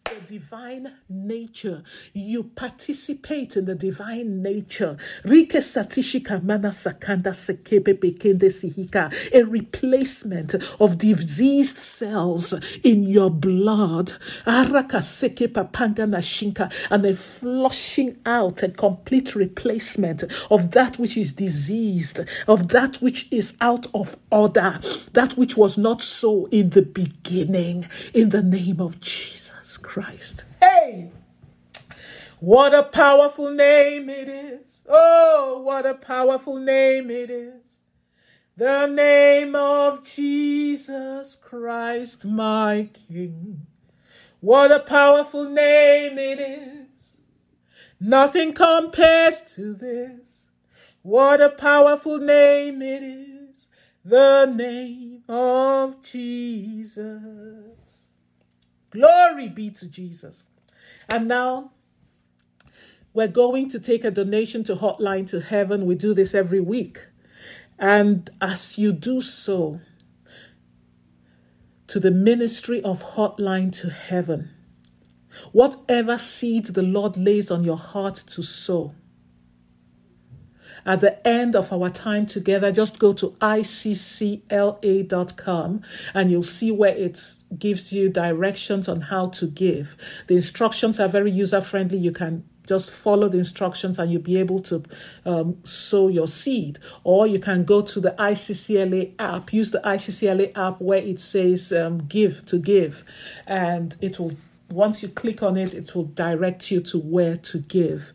the 0.10 0.22
divine 0.26 0.93
nature. 1.10 1.84
You 2.13 2.43
participate 2.43 3.58
in 3.58 3.65
the 3.65 3.76
divine 3.76 4.41
nature. 4.41 4.98
Rike 5.24 5.58
satishika 5.58 6.43
mana 6.43 6.70
sakanda 6.70 7.34
sekebe 7.34 7.93
bekende 7.93 8.50
sihika. 8.50 9.13
A 9.34 9.43
replacement 9.43 10.56
of 10.80 10.98
diseased 10.98 11.78
cells 11.78 12.54
in 12.84 13.04
your 13.04 13.30
blood. 13.30 14.13
Araka 14.46 15.02
seke 15.02 15.48
papanga 15.48 16.08
nashinka. 16.08 16.72
And 16.89 17.06
a 17.06 17.15
flushing 17.15 18.17
out 18.26 18.63
a 18.63 18.70
complete 18.70 19.36
replacement 19.36 20.24
of 20.50 20.72
that 20.72 20.98
which 21.00 21.17
is 21.17 21.34
diseased, 21.34 22.20
of 22.48 22.70
that 22.70 22.98
which 22.98 23.28
is 23.32 23.58
out 23.62 23.88
of 23.93 24.15
order, 24.32 24.80
that 25.13 25.34
which 25.38 25.58
was 25.58 25.78
not 25.78 26.02
so 26.02 26.46
in 26.52 26.70
the 26.72 26.82
beginning. 26.82 27.86
In 28.13 28.30
the 28.30 28.43
name 28.43 28.80
of 28.80 29.00
Jesus. 29.00 29.38
Jesus 29.67 29.78
Christ. 29.97 30.45
Hey! 30.60 31.10
What 32.39 32.71
a 32.75 32.83
powerful 32.83 33.49
name 33.49 34.10
it 34.10 34.29
is. 34.29 34.83
Oh, 34.88 35.63
what 35.63 35.88
a 35.88 35.95
powerful 35.95 36.60
name 36.60 37.10
it 37.10 37.31
is. 37.31 37.81
The 38.55 38.86
name 38.86 39.55
of 39.55 40.05
Jesus 40.05 41.36
Christ, 41.36 42.25
my 42.25 42.91
King. 42.93 43.65
What 44.39 44.71
a 44.71 44.81
powerful 44.81 45.45
name 45.45 46.19
it 46.19 46.39
is. 46.41 47.17
Nothing 47.99 48.53
compares 48.53 49.41
to 49.55 49.73
this. 49.73 50.51
What 51.01 51.41
a 51.41 51.49
powerful 51.49 52.19
name 52.19 52.83
it 52.83 53.01
is. 53.01 53.67
The 54.05 54.45
name 54.45 55.23
of 55.27 56.03
Jesus. 56.03 57.66
Glory 58.89 59.50
be 59.50 59.69
to 59.71 59.88
Jesus. 59.88 60.47
And 61.12 61.28
now 61.28 61.71
we're 63.13 63.28
going 63.28 63.69
to 63.69 63.80
take 63.80 64.04
a 64.04 64.12
donation 64.12 64.63
to 64.65 64.76
Hotline 64.76 65.28
to 65.30 65.41
Heaven. 65.41 65.86
We 65.86 65.95
do 65.95 66.13
this 66.13 66.36
every 66.36 66.60
week. 66.60 67.08
And 67.80 68.30
as 68.41 68.78
you 68.78 68.91
do 68.91 69.21
so, 69.21 69.80
to 71.88 72.00
the 72.00 72.12
ministry 72.12 72.82
of 72.84 73.02
Hotline 73.15 73.71
to 73.82 73.89
Heaven, 73.89 74.52
whatever 75.52 76.17
seed 76.17 76.67
the 76.67 76.82
Lord 76.82 77.17
lays 77.17 77.50
on 77.50 77.63
your 77.63 77.78
heart 77.78 78.15
to 78.28 78.43
sow, 78.43 78.93
at 80.88 81.02
the 81.02 81.28
end 81.28 81.54
of 81.54 81.71
our 81.73 81.89
time 81.89 82.26
together, 82.26 82.71
just 82.71 82.97
go 82.97 83.12
to 83.13 83.32
iccla.com 83.41 84.52
and 86.13 86.32
you'll 86.32 86.43
see 86.43 86.71
where 86.71 86.95
it 86.95 87.36
gives 87.60 87.91
you 87.91 88.08
directions 88.08 88.88
on 88.88 89.02
how 89.02 89.28
to 89.28 89.47
give. 89.47 89.97
The 90.28 90.36
instructions 90.36 90.97
are 91.00 91.10
very 91.10 91.30
user 91.30 91.60
friendly. 91.60 91.97
You 91.97 92.13
can 92.13 92.45
just 92.65 92.89
follow 92.89 93.28
the 93.28 93.38
instructions 93.38 94.00
and 94.00 94.10
you'll 94.12 94.21
be 94.21 94.38
able 94.38 94.60
to 94.60 94.84
um, 95.26 95.58
sow 95.65 96.08
your 96.08 96.28
seed. 96.28 96.80
Or 97.04 97.28
you 97.28 97.39
can 97.39 97.65
go 97.65 97.82
to 97.82 98.00
the 98.00 98.12
ICCLA 98.12 99.13
app, 99.19 99.52
use 99.52 99.71
the 99.71 99.80
ICCLA 99.80 100.58
app 100.58 100.80
where 100.80 101.00
it 101.00 101.19
says 101.19 101.73
um, 101.73 102.08
give 102.08 102.45
to 102.45 102.58
give, 102.60 103.04
and 103.45 103.97
it 104.00 104.19
will, 104.19 104.34
once 104.69 105.04
you 105.04 105.10
click 105.10 105.43
on 105.43 105.58
it, 105.58 105.73
it 105.73 105.93
will 105.93 106.06
direct 106.06 106.71
you 106.71 106.80
to 106.82 106.97
where 106.97 107.36
to 107.38 107.58
give. 107.58 108.13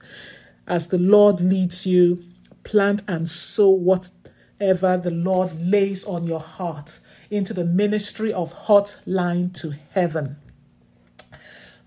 As 0.66 0.88
the 0.88 0.98
Lord 0.98 1.40
leads 1.40 1.86
you, 1.86 2.24
plant 2.64 3.02
and 3.08 3.28
sow 3.28 3.70
whatever 3.70 4.96
the 4.96 5.10
Lord 5.10 5.60
lays 5.60 6.04
on 6.04 6.24
your 6.24 6.40
heart 6.40 7.00
into 7.30 7.52
the 7.52 7.64
ministry 7.64 8.32
of 8.32 8.52
Hotline 8.66 9.52
to 9.60 9.74
Heaven. 9.90 10.36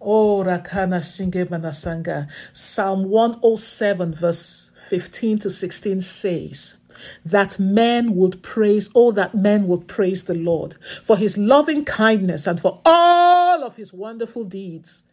Oh, 0.01 0.43
Rakana 0.43 1.01
Shinge 1.01 1.45
Manasanga. 1.45 2.29
Psalm 2.53 3.05
107, 3.05 4.13
verse 4.13 4.71
15 4.87 5.39
to 5.39 5.49
16 5.49 6.01
says, 6.01 6.77
that 7.25 7.59
men 7.59 8.15
would 8.15 8.41
praise, 8.41 8.89
oh, 8.95 9.11
that 9.11 9.35
men 9.35 9.67
would 9.67 9.87
praise 9.87 10.23
the 10.23 10.35
Lord 10.35 10.75
for 11.03 11.17
his 11.17 11.37
loving 11.37 11.83
kindness 11.85 12.47
and 12.47 12.59
for 12.59 12.81
all 12.85 13.63
of 13.63 13.75
his 13.75 13.93
wonderful 13.93 14.45
deeds. 14.45 15.03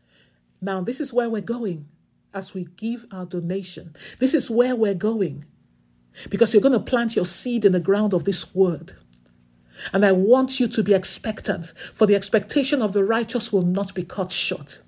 Now, 0.60 0.80
this 0.80 1.00
is 1.00 1.12
where 1.12 1.28
we're 1.28 1.42
going 1.42 1.88
as 2.32 2.54
we 2.54 2.68
give 2.76 3.06
our 3.10 3.26
donation. 3.26 3.94
This 4.18 4.34
is 4.34 4.50
where 4.50 4.76
we're 4.76 4.94
going 4.94 5.44
because 6.30 6.52
you're 6.52 6.62
going 6.62 6.72
to 6.72 6.80
plant 6.80 7.16
your 7.16 7.24
seed 7.24 7.64
in 7.64 7.72
the 7.72 7.80
ground 7.80 8.12
of 8.14 8.24
this 8.24 8.54
word. 8.54 8.94
And 9.92 10.04
I 10.04 10.12
want 10.12 10.60
you 10.60 10.68
to 10.68 10.82
be 10.82 10.94
expectant, 10.94 11.72
for 11.94 12.06
the 12.06 12.14
expectation 12.14 12.82
of 12.82 12.92
the 12.92 13.04
righteous 13.04 13.52
will 13.52 13.62
not 13.62 13.94
be 13.94 14.04
cut 14.04 14.30
short. 14.30 14.82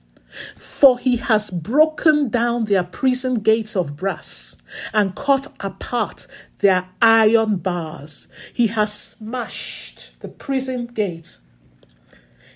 For 0.56 0.98
he 0.98 1.16
has 1.16 1.48
broken 1.48 2.28
down 2.28 2.64
their 2.64 2.82
prison 2.82 3.37
gates 3.37 3.76
of 3.76 3.96
brass 3.96 4.56
and 4.92 5.14
cut 5.14 5.46
apart 5.60 6.26
their 6.58 6.88
iron 7.00 7.56
bars. 7.56 8.28
He 8.52 8.66
has 8.68 8.92
smashed 8.92 10.20
the 10.20 10.28
prison 10.28 10.87
gates. 10.87 11.40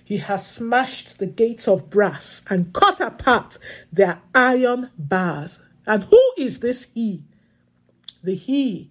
He 0.04 0.16
has 0.16 0.44
smashed 0.44 1.18
the 1.18 1.26
gates 1.26 1.68
of 1.68 1.88
brass 1.88 2.42
and 2.50 2.72
cut 2.72 3.00
apart 3.00 3.58
their 3.92 4.22
iron 4.34 4.90
bars. 4.98 5.60
And 5.86 6.04
who 6.04 6.32
is 6.36 6.60
this 6.60 6.88
he? 6.94 7.24
The 8.22 8.34
He 8.34 8.90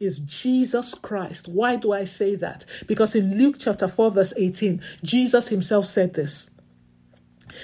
is 0.00 0.18
Jesus 0.20 0.94
Christ. 0.94 1.48
Why 1.48 1.76
do 1.76 1.92
I 1.92 2.04
say 2.04 2.34
that? 2.36 2.64
Because 2.86 3.14
in 3.14 3.38
Luke 3.38 3.56
chapter 3.58 3.88
4, 3.88 4.10
verse 4.10 4.34
18, 4.36 4.82
Jesus 5.02 5.48
himself 5.48 5.86
said 5.86 6.14
this. 6.14 6.50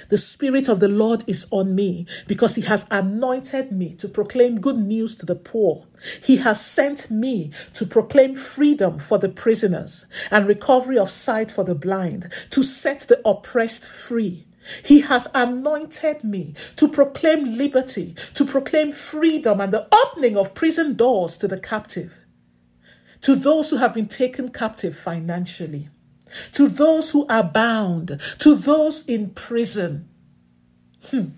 The 0.08 0.16
Spirit 0.16 0.68
of 0.68 0.78
the 0.78 0.88
Lord 0.88 1.24
is 1.26 1.46
on 1.50 1.74
me 1.74 2.06
because 2.26 2.54
He 2.54 2.62
has 2.62 2.86
anointed 2.90 3.72
me 3.72 3.94
to 3.94 4.08
proclaim 4.08 4.60
good 4.60 4.76
news 4.76 5.16
to 5.16 5.26
the 5.26 5.34
poor. 5.34 5.86
He 6.22 6.36
has 6.36 6.64
sent 6.64 7.10
me 7.10 7.50
to 7.72 7.86
proclaim 7.86 8.36
freedom 8.36 8.98
for 8.98 9.18
the 9.18 9.28
prisoners 9.28 10.06
and 10.30 10.46
recovery 10.46 10.98
of 10.98 11.10
sight 11.10 11.50
for 11.50 11.64
the 11.64 11.74
blind, 11.74 12.30
to 12.50 12.62
set 12.62 13.00
the 13.00 13.20
oppressed 13.26 13.88
free 13.88 14.46
he 14.85 15.00
has 15.00 15.28
anointed 15.35 16.24
me 16.24 16.54
to 16.76 16.88
proclaim 16.88 17.56
liberty, 17.56 18.14
to 18.35 18.44
proclaim 18.44 18.92
freedom 18.92 19.61
and 19.61 19.72
the 19.72 19.88
opening 19.92 20.37
of 20.37 20.54
prison 20.54 20.94
doors 20.94 21.37
to 21.38 21.48
the 21.48 21.59
captive, 21.59 22.18
to 23.22 23.35
those 23.35 23.70
who 23.70 23.76
have 23.76 23.94
been 23.94 24.09
taken 24.09 24.50
captive 24.50 24.96
financially, 24.96 25.88
to 26.52 26.68
those 26.68 27.11
who 27.11 27.26
are 27.26 27.42
bound, 27.44 28.20
to 28.38 28.54
those 28.54 29.04
in 29.06 29.30
prison. 29.30 30.09
Hmm. 31.06 31.28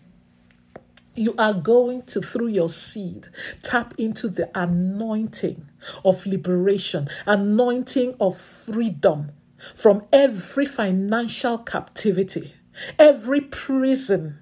You 1.15 1.35
are 1.37 1.53
going 1.53 2.03
to, 2.03 2.23
through 2.23 2.49
your 2.49 2.71
seed, 2.71 3.29
tap 3.63 3.93
into 3.99 4.29
the 4.29 4.51
anointing 4.59 5.69
of 6.07 6.25
liberation, 6.25 7.09
anointing 7.27 8.17
of 8.19 8.39
freedom 8.39 9.33
from 9.75 10.05
every 10.11 10.65
financial 10.65 11.59
captivity 11.59 12.55
Every 12.99 13.41
prison 13.41 14.39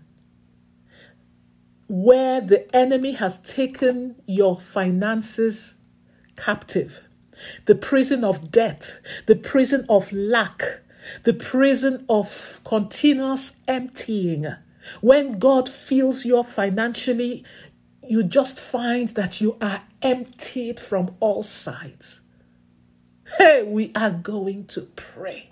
where 1.89 2.41
the 2.41 2.75
enemy 2.75 3.13
has 3.13 3.39
taken 3.39 4.15
your 4.27 4.59
finances 4.59 5.75
captive, 6.37 7.03
the 7.67 7.75
prison 7.75 8.25
of 8.25 8.51
debt, 8.51 9.01
the 9.27 9.35
prison 9.35 9.85
of 9.89 10.13
lack, 10.13 10.63
the 11.25 11.35
prison 11.35 12.05
of 12.09 12.61
continuous 12.65 13.59
emptying. 13.67 14.47
When 15.01 15.39
God 15.39 15.69
fills 15.69 16.25
you 16.25 16.43
financially, 16.43 17.45
you 18.09 18.23
just 18.23 18.61
find 18.61 19.09
that 19.11 19.41
you 19.41 19.57
are 19.61 19.83
emptied 20.03 20.79
from 20.81 21.17
all 21.21 21.43
sides. 21.43 22.23
Hey, 23.39 23.63
we 23.63 23.93
are 23.95 24.11
going 24.11 24.67
to 24.67 24.83
pray. 24.97 25.51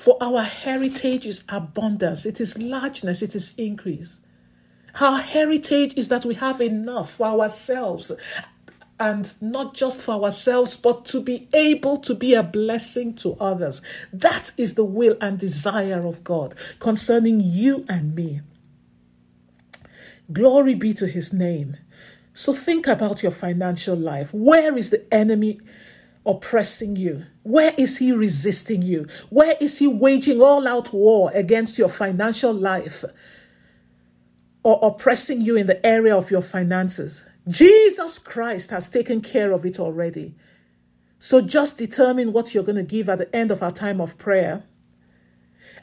For 0.00 0.16
our 0.18 0.44
heritage 0.44 1.26
is 1.26 1.44
abundance, 1.50 2.24
it 2.24 2.40
is 2.40 2.56
largeness, 2.56 3.20
it 3.20 3.34
is 3.34 3.54
increase. 3.58 4.20
Our 4.98 5.18
heritage 5.18 5.92
is 5.94 6.08
that 6.08 6.24
we 6.24 6.36
have 6.36 6.62
enough 6.62 7.10
for 7.10 7.26
ourselves 7.26 8.10
and 8.98 9.34
not 9.42 9.74
just 9.74 10.02
for 10.02 10.12
ourselves, 10.12 10.78
but 10.78 11.04
to 11.04 11.20
be 11.20 11.50
able 11.52 11.98
to 11.98 12.14
be 12.14 12.32
a 12.32 12.42
blessing 12.42 13.12
to 13.16 13.36
others. 13.38 13.82
That 14.10 14.52
is 14.56 14.74
the 14.74 14.86
will 14.86 15.18
and 15.20 15.38
desire 15.38 16.06
of 16.06 16.24
God 16.24 16.54
concerning 16.78 17.42
you 17.44 17.84
and 17.86 18.14
me. 18.14 18.40
Glory 20.32 20.76
be 20.76 20.94
to 20.94 21.08
his 21.08 21.30
name. 21.34 21.76
So 22.32 22.54
think 22.54 22.86
about 22.86 23.22
your 23.22 23.32
financial 23.32 23.96
life. 23.96 24.32
Where 24.32 24.78
is 24.78 24.88
the 24.88 25.12
enemy 25.12 25.58
oppressing 26.24 26.96
you? 26.96 27.26
Where 27.42 27.74
is 27.76 27.98
he 27.98 28.12
resisting 28.12 28.82
you? 28.82 29.06
Where 29.30 29.56
is 29.60 29.78
he 29.78 29.86
waging 29.86 30.40
all 30.40 30.68
out 30.68 30.92
war 30.92 31.30
against 31.34 31.78
your 31.78 31.88
financial 31.88 32.52
life 32.52 33.04
or 34.62 34.78
oppressing 34.82 35.40
you 35.40 35.56
in 35.56 35.66
the 35.66 35.84
area 35.84 36.16
of 36.16 36.30
your 36.30 36.42
finances? 36.42 37.24
Jesus 37.48 38.18
Christ 38.18 38.70
has 38.70 38.88
taken 38.88 39.22
care 39.22 39.52
of 39.52 39.64
it 39.64 39.80
already. 39.80 40.34
So 41.18 41.40
just 41.40 41.78
determine 41.78 42.32
what 42.32 42.54
you're 42.54 42.64
going 42.64 42.76
to 42.76 42.82
give 42.82 43.08
at 43.08 43.18
the 43.18 43.34
end 43.34 43.50
of 43.50 43.62
our 43.62 43.72
time 43.72 44.00
of 44.00 44.18
prayer. 44.18 44.64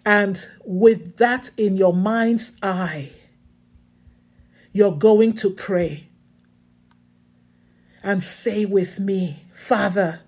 And 0.06 0.44
with 0.64 1.18
that 1.18 1.50
in 1.58 1.76
your 1.76 1.94
mind's 1.94 2.58
eye, 2.62 3.12
you're 4.72 4.96
going 4.96 5.34
to 5.34 5.50
pray 5.50 6.08
and 8.04 8.24
say 8.24 8.66
with 8.66 9.00
me, 9.00 9.44
Father, 9.52 10.22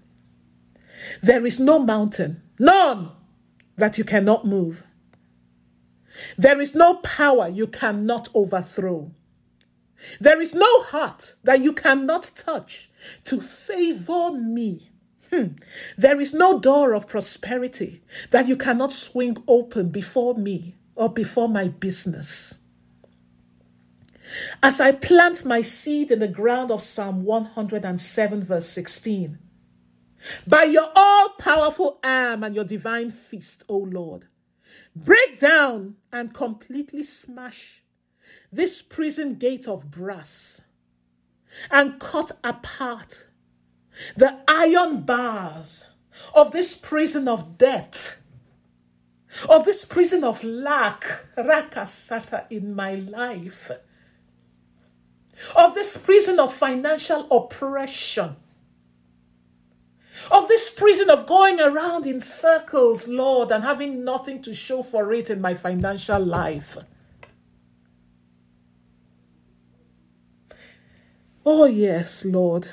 there 1.22 1.46
is 1.46 1.60
no 1.60 1.80
mountain, 1.80 2.42
none 2.60 3.12
that 3.78 3.98
you 3.98 4.04
cannot 4.04 4.46
move. 4.46 4.84
There 6.38 6.60
is 6.60 6.76
no 6.76 6.96
power 6.96 7.48
you 7.48 7.68
cannot 7.68 8.30
overthrow. 8.34 9.12
There 10.20 10.40
is 10.40 10.54
no 10.54 10.82
heart 10.84 11.36
that 11.44 11.62
you 11.62 11.74
cannot 11.74 12.32
touch 12.36 12.90
to 13.26 13.42
favor 13.42 14.32
me. 14.32 14.90
Hmm. 15.30 15.50
There 15.98 16.20
is 16.20 16.34
no 16.34 16.60
door 16.60 16.94
of 16.94 17.08
prosperity 17.08 18.02
that 18.32 18.48
you 18.48 18.56
cannot 18.56 18.94
swing 18.94 19.38
open 19.48 19.90
before 19.90 20.34
me 20.36 20.76
or 20.96 21.10
before 21.10 21.48
my 21.48 21.68
business. 21.68 22.60
As 24.62 24.80
I 24.80 24.92
plant 24.92 25.46
my 25.46 25.62
seed 25.62 26.12
in 26.12 26.20
the 26.20 26.28
ground 26.28 26.72
of 26.72 26.82
Psalm 26.82 27.24
107, 27.24 28.44
verse 28.44 28.68
16, 28.68 29.40
by 30.48 30.64
your 30.64 30.88
all 30.96 31.30
powerful 31.40 32.00
arm 32.04 32.44
and 32.44 32.56
your 32.56 32.66
divine 32.66 33.12
fist, 33.12 33.64
O 33.70 33.78
Lord, 33.78 34.26
break 34.96 35.40
down 35.40 35.96
and 36.12 36.34
completely 36.34 37.04
smash 37.04 37.84
this 38.52 38.82
prison 38.82 39.36
gate 39.36 39.68
of 39.68 39.90
brass 39.90 40.62
and 41.72 42.00
cut 42.00 42.32
apart 42.44 43.28
the 44.16 44.40
iron 44.48 45.02
bars 45.02 45.88
of 46.36 46.52
this 46.52 46.76
prison 46.76 47.28
of 47.28 47.58
death, 47.58 48.22
of 49.48 49.66
this 49.66 49.86
prison 49.86 50.24
of 50.24 50.44
lack, 50.44 51.04
rakasata 51.38 52.46
in 52.50 52.76
my 52.76 52.96
life, 52.96 53.72
of 55.56 55.74
this 55.74 55.98
prison 55.98 56.40
of 56.40 56.54
financial 56.54 57.28
oppression, 57.32 58.36
of 60.32 60.48
this 60.48 60.70
prison 60.70 61.10
of 61.10 61.26
going 61.26 61.60
around 61.60 62.06
in 62.06 62.20
circles, 62.20 63.08
Lord, 63.08 63.52
and 63.52 63.64
having 63.64 64.04
nothing 64.04 64.42
to 64.44 64.54
show 64.54 64.82
for 64.82 65.12
it 65.14 65.30
in 65.30 65.42
my 65.42 65.54
financial 65.54 66.20
life. 66.20 66.78
Oh, 71.46 71.66
yes, 71.66 72.26
Lord. 72.26 72.68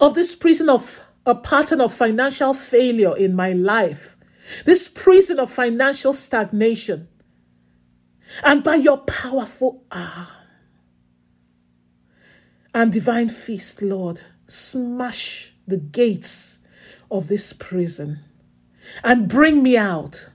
Of 0.00 0.14
this 0.14 0.34
prison 0.34 0.68
of 0.68 1.08
a 1.26 1.34
pattern 1.34 1.80
of 1.80 1.92
financial 1.92 2.54
failure 2.54 3.16
in 3.16 3.34
my 3.34 3.52
life, 3.52 4.16
this 4.64 4.88
prison 4.88 5.38
of 5.38 5.50
financial 5.50 6.12
stagnation, 6.12 7.08
and 8.42 8.62
by 8.62 8.76
your 8.76 8.98
powerful 8.98 9.84
arm 9.90 10.28
and 12.74 12.92
divine 12.92 13.28
fist, 13.28 13.82
Lord, 13.82 14.20
smash 14.46 15.51
the 15.66 15.76
gates 15.76 16.58
of 17.10 17.28
this 17.28 17.52
prison 17.52 18.20
and 19.04 19.28
bring 19.28 19.62
me 19.62 19.76
out. 19.76 20.28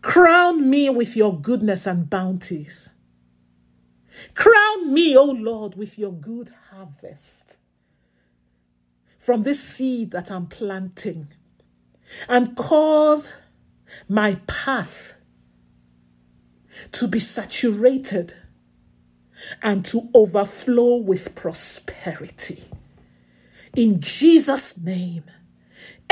Crown 0.00 0.68
me 0.68 0.90
with 0.90 1.16
your 1.16 1.38
goodness 1.38 1.86
and 1.86 2.10
bounties. 2.10 2.90
Crown 4.34 4.92
me, 4.92 5.16
O 5.16 5.24
Lord, 5.24 5.76
with 5.76 5.98
your 5.98 6.12
good 6.12 6.50
harvest 6.70 7.56
from 9.16 9.42
this 9.42 9.62
seed 9.62 10.10
that 10.10 10.30
I'm 10.30 10.46
planting 10.46 11.28
and 12.28 12.56
cause 12.56 13.32
my 14.08 14.40
path 14.46 15.14
to 16.92 17.06
be 17.06 17.18
saturated 17.18 18.34
and 19.62 19.84
to 19.86 20.08
overflow 20.14 20.96
with 20.96 21.34
prosperity. 21.34 22.64
In 23.74 24.00
Jesus' 24.00 24.76
name, 24.76 25.24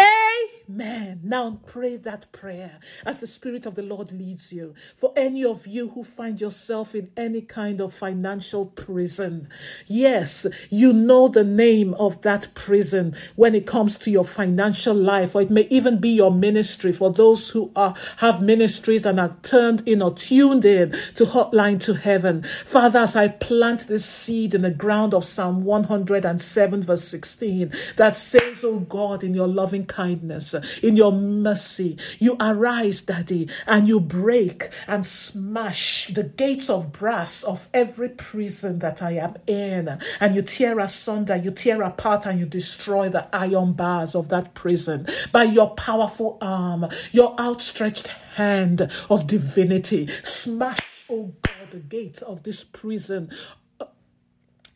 Amen. 0.01 1.21
Now 1.25 1.61
pray 1.67 1.97
that 1.99 2.31
prayer 2.33 2.79
as 3.05 3.21
the 3.21 3.27
Spirit 3.27 3.67
of 3.67 3.75
the 3.75 3.83
Lord 3.83 4.13
leads 4.13 4.53
you. 4.53 4.75
For 4.97 5.13
any 5.17 5.45
of 5.45 5.67
you 5.67 5.89
who 5.89 6.05
find 6.05 6.41
yourself 6.41 6.95
in 6.95 7.11
any 7.17 7.43
kind 7.43 7.81
of 7.81 7.93
financial 7.93 8.67
prison, 8.67 9.49
yes, 9.87 10.47
you 10.71 10.93
know 10.93 11.29
the 11.29 11.45
name 11.45 11.95
of 11.95 12.23
that 12.23 12.49
prison 12.55 13.15
when 13.37 13.55
it 13.55 13.67
comes 13.67 13.99
to 13.99 14.11
your 14.11 14.25
financial 14.25 14.95
life, 14.95 15.35
or 15.35 15.43
it 15.43 15.51
may 15.51 15.67
even 15.71 15.99
be 15.99 16.11
your 16.11 16.31
ministry 16.31 16.93
for 16.93 17.11
those 17.11 17.51
who 17.51 17.73
are 17.75 17.95
have 18.19 18.41
ministries 18.41 19.05
and 19.05 19.19
are 19.19 19.37
turned 19.43 19.87
in 19.89 20.01
or 20.03 20.15
tuned 20.15 20.65
in 20.65 20.93
to 21.15 21.25
Hotline 21.25 21.83
to 21.85 21.95
Heaven. 21.95 22.43
Father, 22.43 23.01
as 23.01 23.17
I 23.17 23.29
plant 23.29 23.89
this 23.89 24.05
seed 24.07 24.55
in 24.55 24.63
the 24.63 24.71
ground 24.71 25.15
of 25.15 25.25
Psalm 25.25 25.65
107, 25.65 26.83
verse 26.83 27.05
16, 27.05 27.73
that 27.97 28.15
says, 28.17 28.65
Oh 28.65 28.81
God, 28.81 29.25
in 29.25 29.35
your 29.35 29.49
loving 29.49 29.87
kindness, 29.91 30.55
in 30.83 30.97
your 30.97 31.13
mercy. 31.13 31.99
You 32.19 32.37
arise, 32.41 33.03
Daddy, 33.03 33.49
and 33.67 33.89
you 33.89 34.01
break 34.01 34.69
and 34.87 35.05
smash 35.05 36.07
the 36.07 36.23
gates 36.23 36.71
of 36.71 36.93
brass 36.93 37.43
of 37.43 37.69
every 37.75 38.09
prison 38.09 38.79
that 38.79 39.03
I 39.03 39.13
am 39.13 39.35
in. 39.47 39.99
And 40.21 40.35
you 40.35 40.43
tear 40.43 40.79
asunder, 40.79 41.37
you 41.37 41.51
tear 41.51 41.83
apart, 41.83 42.25
and 42.25 42.39
you 42.39 42.47
destroy 42.47 43.09
the 43.09 43.29
iron 43.35 43.73
bars 43.73 44.15
of 44.15 44.29
that 44.29 44.55
prison 44.55 45.07
by 45.33 45.45
your 45.45 45.71
powerful 45.71 46.39
arm, 46.41 46.87
your 47.11 47.39
outstretched 47.41 48.09
hand 48.37 48.91
of 49.11 49.27
divinity. 49.27 50.07
Smash, 50.23 51.05
oh 51.11 51.35
God, 51.43 51.71
the 51.73 51.79
gate 51.79 52.23
of 52.23 52.45
this 52.45 52.63
prison 52.63 53.31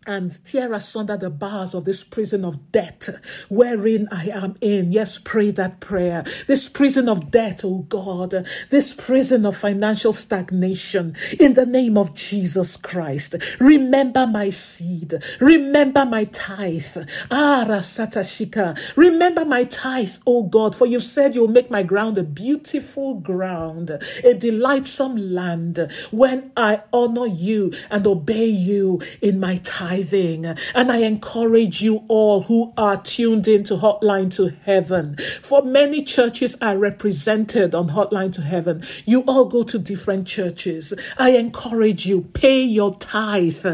and 0.06 0.44
tear 0.44 0.72
asunder 0.72 1.16
the 1.16 1.30
bars 1.30 1.74
of 1.74 1.84
this 1.84 2.04
prison 2.04 2.44
of 2.44 2.72
debt 2.72 3.08
wherein 3.48 4.08
I 4.10 4.28
am 4.32 4.56
in. 4.60 4.92
Yes, 4.92 5.18
pray 5.18 5.50
that 5.52 5.80
prayer. 5.80 6.24
This 6.46 6.68
prison 6.68 7.08
of 7.08 7.30
debt, 7.30 7.62
oh 7.64 7.86
God, 7.88 8.30
this 8.70 8.92
prison 8.92 9.46
of 9.46 9.56
financial 9.56 10.12
stagnation 10.12 11.16
in 11.38 11.54
the 11.54 11.66
name 11.66 11.96
of 11.96 12.14
Jesus 12.14 12.76
Christ. 12.76 13.36
Remember 13.60 14.26
my 14.26 14.50
seed. 14.50 15.14
Remember 15.40 16.04
my 16.04 16.24
tithe. 16.24 17.08
Ah, 17.30 17.64
Rasatashika. 17.66 18.96
Remember 18.96 19.44
my 19.44 19.64
tithe, 19.64 20.16
oh 20.26 20.42
God, 20.42 20.74
for 20.74 20.86
you've 20.86 21.04
said 21.04 21.34
you'll 21.34 21.48
make 21.48 21.70
my 21.70 21.82
ground 21.82 22.18
a 22.18 22.24
beautiful 22.24 23.14
ground, 23.14 23.90
a 24.22 24.34
delightsome 24.34 25.16
land 25.16 25.90
when 26.10 26.52
I 26.56 26.82
honor 26.92 27.26
you 27.26 27.72
and 27.90 28.06
obey 28.06 28.46
you 28.46 29.00
in 29.22 29.40
my 29.40 29.56
tithe 29.58 29.93
tithing. 29.94 30.46
And 30.74 30.90
I 30.90 30.98
encourage 30.98 31.82
you 31.82 32.04
all 32.08 32.42
who 32.42 32.72
are 32.76 33.00
tuned 33.00 33.46
into 33.48 33.74
Hotline 33.76 34.34
to 34.36 34.56
Heaven. 34.64 35.16
For 35.40 35.62
many 35.62 36.02
churches 36.02 36.56
are 36.60 36.76
represented 36.76 37.74
on 37.74 37.90
Hotline 37.90 38.32
to 38.34 38.42
Heaven. 38.42 38.82
You 39.04 39.22
all 39.22 39.44
go 39.44 39.62
to 39.64 39.78
different 39.78 40.26
churches. 40.26 40.94
I 41.18 41.30
encourage 41.30 42.06
you, 42.06 42.22
pay 42.22 42.62
your 42.62 42.94
tithe 42.96 43.66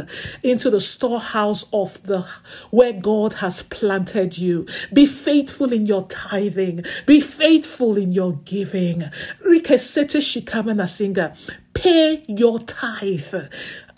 into 0.42 0.70
the 0.70 0.80
storehouse 0.80 1.66
of 1.72 2.02
the 2.02 2.26
where 2.70 2.92
God 2.92 3.34
has 3.34 3.62
planted 3.62 4.38
you. 4.38 4.66
Be 4.92 5.06
faithful 5.06 5.72
in 5.72 5.86
your 5.86 6.06
tithing. 6.06 6.84
Be 7.06 7.20
faithful 7.20 7.96
in 7.96 8.12
your 8.12 8.34
giving. 8.34 9.00
Rikesete 9.46 10.20
shikamana 10.20 10.88
singer. 10.88 11.34
Pay 11.72 12.22
your 12.28 12.58
tithe. 12.58 13.48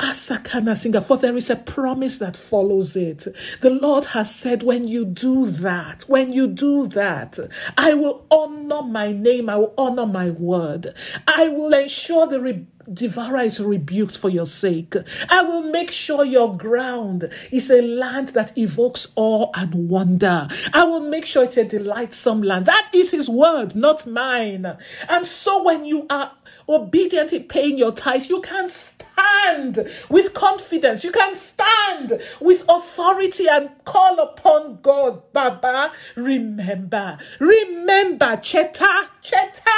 Asakana 0.03 0.77
singer, 0.77 1.01
for 1.01 1.17
there 1.17 1.37
is 1.37 1.49
a 1.49 1.55
promise 1.55 2.19
that 2.19 2.37
follows 2.37 2.97
it. 2.97 3.29
The 3.61 3.71
Lord 3.71 4.07
has 4.07 4.35
said, 4.35 4.65
when 4.65 4.89
you 4.89 5.05
do 5.05 5.47
that, 5.47 6.03
when 6.09 6.33
you 6.33 6.49
do 6.49 6.89
that, 6.89 7.39
I 7.79 7.95
will 7.95 8.27
honor 8.29 8.83
my 8.83 9.13
name, 9.13 9.49
I 9.49 9.57
will 9.57 9.75
honor 9.79 10.07
my 10.07 10.31
word. 10.31 10.93
I 11.29 11.47
will 11.47 11.73
ensure 11.73 12.27
the 12.27 12.41
re- 12.41 12.67
devourer 12.93 13.43
is 13.43 13.61
rebuked 13.61 14.17
for 14.17 14.29
your 14.29 14.45
sake. 14.47 14.95
I 15.29 15.43
will 15.43 15.63
make 15.63 15.93
sure 15.93 16.25
your 16.25 16.57
ground 16.57 17.31
is 17.53 17.71
a 17.71 17.81
land 17.81 18.29
that 18.29 18.59
evokes 18.59 19.13
awe 19.15 19.51
and 19.55 19.89
wonder. 19.89 20.49
I 20.73 20.83
will 20.83 21.01
make 21.01 21.27
sure 21.27 21.45
it's 21.45 21.57
a 21.57 21.65
delightsome 21.65 22.43
land. 22.43 22.67
That 22.67 22.91
is 22.93 23.11
his 23.11 23.29
word, 23.29 23.77
not 23.77 24.05
mine. 24.07 24.67
And 25.09 25.27
so 25.27 25.63
when 25.63 25.85
you 25.85 26.07
are 26.11 26.33
obedient 26.69 27.33
in 27.33 27.45
paying 27.45 27.79
your 27.79 27.93
tithe, 27.93 28.25
you 28.27 28.41
can 28.41 28.69
stand 28.69 29.87
with 30.09 30.35
confidence. 30.35 31.05
You 31.05 31.13
can 31.13 31.35
stand 31.35 32.21
with 32.41 32.65
authority 32.69 33.47
and 33.49 33.71
call 33.85 34.19
upon 34.19 34.81
God. 34.83 35.33
Baba, 35.33 35.93
remember, 36.17 37.19
remember, 37.39 38.37
Cheta, 38.37 39.09
Cheta, 39.21 39.71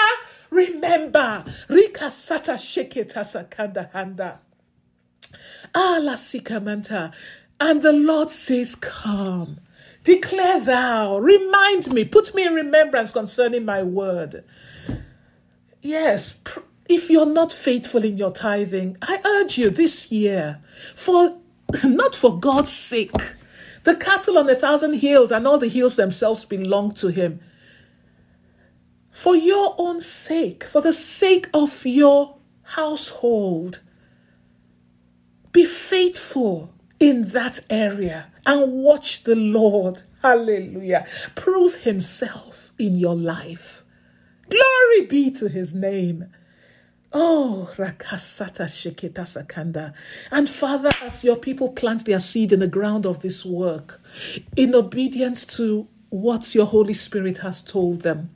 remember. 0.50 1.44
Rika 1.68 2.06
Sata 2.06 2.54
Sheketa 2.54 3.20
Sakanda 3.24 3.90
Handa. 3.92 4.38
Allah 5.74 6.14
Sikamanta. 6.14 7.12
And 7.60 7.82
the 7.82 7.92
Lord 7.92 8.30
says, 8.30 8.74
Come. 8.74 9.60
Declare 10.04 10.60
thou, 10.60 11.18
remind 11.18 11.90
me, 11.90 12.04
put 12.04 12.34
me 12.34 12.46
in 12.46 12.52
remembrance 12.52 13.10
concerning 13.10 13.64
my 13.64 13.82
word. 13.82 14.44
Yes, 15.84 16.40
if 16.88 17.10
you're 17.10 17.26
not 17.26 17.52
faithful 17.52 18.06
in 18.06 18.16
your 18.16 18.30
tithing, 18.30 18.96
I 19.02 19.20
urge 19.22 19.58
you 19.58 19.68
this 19.68 20.10
year, 20.10 20.60
for 20.94 21.36
not 21.84 22.16
for 22.16 22.38
God's 22.40 22.72
sake. 22.72 23.12
The 23.82 23.94
cattle 23.94 24.38
on 24.38 24.48
a 24.48 24.54
thousand 24.54 24.94
hills 24.94 25.30
and 25.30 25.46
all 25.46 25.58
the 25.58 25.68
hills 25.68 25.96
themselves 25.96 26.46
belong 26.46 26.92
to 26.92 27.08
Him. 27.08 27.40
For 29.10 29.36
your 29.36 29.74
own 29.76 30.00
sake, 30.00 30.64
for 30.64 30.80
the 30.80 30.94
sake 30.94 31.50
of 31.52 31.84
your 31.84 32.38
household, 32.62 33.80
be 35.52 35.66
faithful 35.66 36.72
in 36.98 37.28
that 37.28 37.60
area 37.68 38.32
and 38.46 38.72
watch 38.72 39.24
the 39.24 39.36
Lord, 39.36 40.04
hallelujah, 40.22 41.06
prove 41.34 41.82
Himself 41.82 42.72
in 42.78 42.98
your 42.98 43.14
life. 43.14 43.83
Glory 44.54 45.06
be 45.06 45.30
to 45.32 45.48
His 45.48 45.74
name. 45.74 46.26
Oh, 47.12 47.72
Rakasata 47.76 48.66
Sheketa 48.66 49.24
Sakanda. 49.24 49.94
And 50.30 50.48
Father, 50.48 50.90
as 51.02 51.24
your 51.24 51.36
people 51.36 51.72
plant 51.72 52.04
their 52.04 52.20
seed 52.20 52.52
in 52.52 52.60
the 52.60 52.68
ground 52.68 53.04
of 53.04 53.20
this 53.20 53.44
work, 53.44 54.00
in 54.56 54.74
obedience 54.74 55.44
to 55.56 55.88
what 56.10 56.54
your 56.54 56.66
Holy 56.66 56.92
Spirit 56.92 57.38
has 57.38 57.62
told 57.62 58.02
them, 58.02 58.30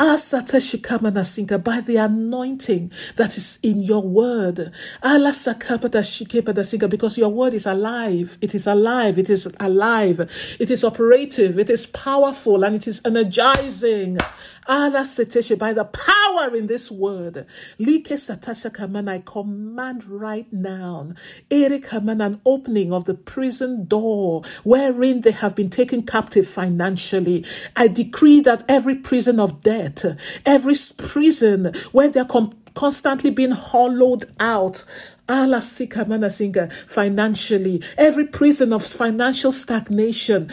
by 0.00 1.80
the 1.80 1.96
anointing 1.96 2.90
that 3.16 3.36
is 3.36 3.58
in 3.62 3.80
your 3.80 4.02
word. 4.02 4.72
Because 5.02 7.18
your 7.18 7.28
word 7.28 7.52
is 7.52 7.66
alive. 7.66 8.38
It 8.40 8.54
is 8.54 8.66
alive. 8.66 9.18
It 9.18 9.28
is 9.28 9.46
alive. 9.60 10.20
It 10.58 10.70
is 10.70 10.84
operative. 10.84 11.58
It 11.58 11.68
is 11.68 11.84
powerful 11.86 12.64
and 12.64 12.76
it 12.76 12.88
is 12.88 13.02
energizing. 13.04 14.16
By 14.66 14.90
the 14.90 15.88
power 15.92 16.54
in 16.54 16.66
this 16.66 16.90
word. 16.90 17.46
I 17.80 19.22
command 19.26 20.04
right 20.06 20.52
now, 20.52 21.12
an 21.50 22.40
opening 22.46 22.92
of 22.92 23.04
the 23.04 23.14
prison 23.14 23.84
door 23.86 24.42
wherein 24.62 25.22
they 25.22 25.32
have 25.32 25.56
been 25.56 25.70
taken 25.70 26.02
captive 26.02 26.46
financially. 26.46 27.44
I 27.74 27.88
decree 27.88 28.40
that 28.42 28.62
every 28.68 28.96
prison 28.96 29.40
of 29.40 29.62
debt, 29.94 30.18
every 30.46 30.74
prison 30.96 31.72
where 31.92 32.08
they're 32.08 32.26
constantly 32.74 33.30
being 33.30 33.50
hollowed 33.50 34.24
out 34.38 34.84
financially, 36.86 37.82
every 37.96 38.26
prison 38.26 38.72
of 38.72 38.84
financial 38.84 39.52
stagnation, 39.52 40.50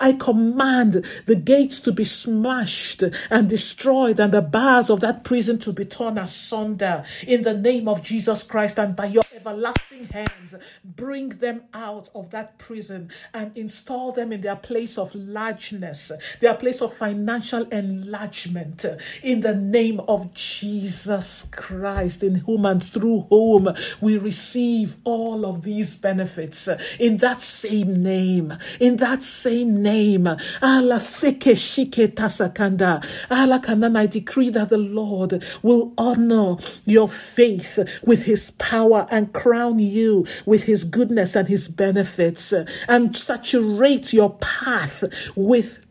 I 0.00 0.12
command 0.18 0.92
the 1.26 1.34
gates 1.42 1.80
to 1.80 1.92
be 1.92 2.04
smashed 2.04 3.02
and 3.30 3.48
destroyed 3.48 4.20
and 4.20 4.32
the 4.32 4.42
bars 4.42 4.90
of 4.90 5.00
that 5.00 5.24
prison 5.24 5.58
to 5.60 5.72
be 5.72 5.86
torn 5.86 6.18
asunder. 6.18 7.04
In 7.26 7.42
the 7.42 7.54
name 7.54 7.88
of 7.88 8.02
Jesus 8.02 8.42
Christ 8.42 8.78
and 8.78 8.94
by 8.94 9.06
your 9.06 9.22
everlasting 9.34 10.04
hands, 10.08 10.54
bring 10.84 11.30
them 11.30 11.62
out 11.72 12.10
of 12.14 12.30
that 12.30 12.58
prison 12.58 13.10
and 13.32 13.56
install 13.56 14.12
them 14.12 14.30
in 14.32 14.42
their 14.42 14.56
place 14.56 14.98
of 14.98 15.14
largeness, 15.14 16.12
their 16.40 16.54
place 16.54 16.82
of 16.82 16.92
financial 16.92 17.62
enlargement. 17.68 18.84
In 19.22 19.40
the 19.40 19.54
name 19.54 20.00
of 20.00 20.34
Jesus 20.34 21.48
Christ, 21.50 21.93
in 21.94 22.36
whom 22.46 22.66
and 22.66 22.82
through 22.82 23.26
whom 23.30 23.72
we 24.00 24.18
receive 24.18 24.96
all 25.04 25.46
of 25.46 25.62
these 25.62 25.94
benefits. 25.94 26.68
In 26.98 27.18
that 27.18 27.40
same 27.40 28.02
name, 28.02 28.54
in 28.80 28.96
that 28.96 29.22
same 29.22 29.82
name, 29.82 30.26
Allah 30.26 30.96
seke 30.98 31.56
shike 31.56 32.14
tasakanda, 32.14 33.04
Allah 33.30 33.60
kanan, 33.60 33.96
I 33.96 34.06
decree 34.06 34.50
that 34.50 34.70
the 34.70 34.78
Lord 34.78 35.44
will 35.62 35.92
honor 35.96 36.56
your 36.84 37.08
faith 37.08 37.78
with 38.04 38.24
his 38.24 38.50
power 38.52 39.06
and 39.10 39.32
crown 39.32 39.78
you 39.78 40.26
with 40.46 40.64
his 40.64 40.84
goodness 40.84 41.36
and 41.36 41.48
his 41.48 41.68
benefits 41.68 42.52
and 42.88 43.16
saturate 43.16 44.12
your 44.12 44.30
path 44.40 45.04
with 45.36 45.83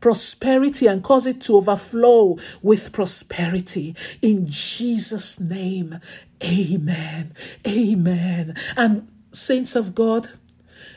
prosperity 0.00 0.86
and 0.86 1.02
cause 1.02 1.26
it 1.26 1.40
to 1.42 1.56
overflow 1.56 2.38
with 2.62 2.92
prosperity. 2.92 3.94
In 4.22 4.46
Jesus' 4.46 5.38
name, 5.38 6.00
amen. 6.42 7.32
Amen. 7.66 8.54
And 8.76 9.08
saints 9.32 9.76
of 9.76 9.94
God, 9.94 10.28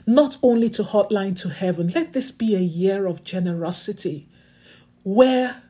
not 0.06 0.38
only 0.42 0.70
to 0.72 0.84
hotline 0.84 1.38
to 1.42 1.50
heaven, 1.50 1.90
let 1.90 2.14
this 2.14 2.32
be 2.32 2.56
a 2.56 2.60
year 2.60 3.06
of 3.06 3.24
generosity 3.24 4.28
where 5.04 5.62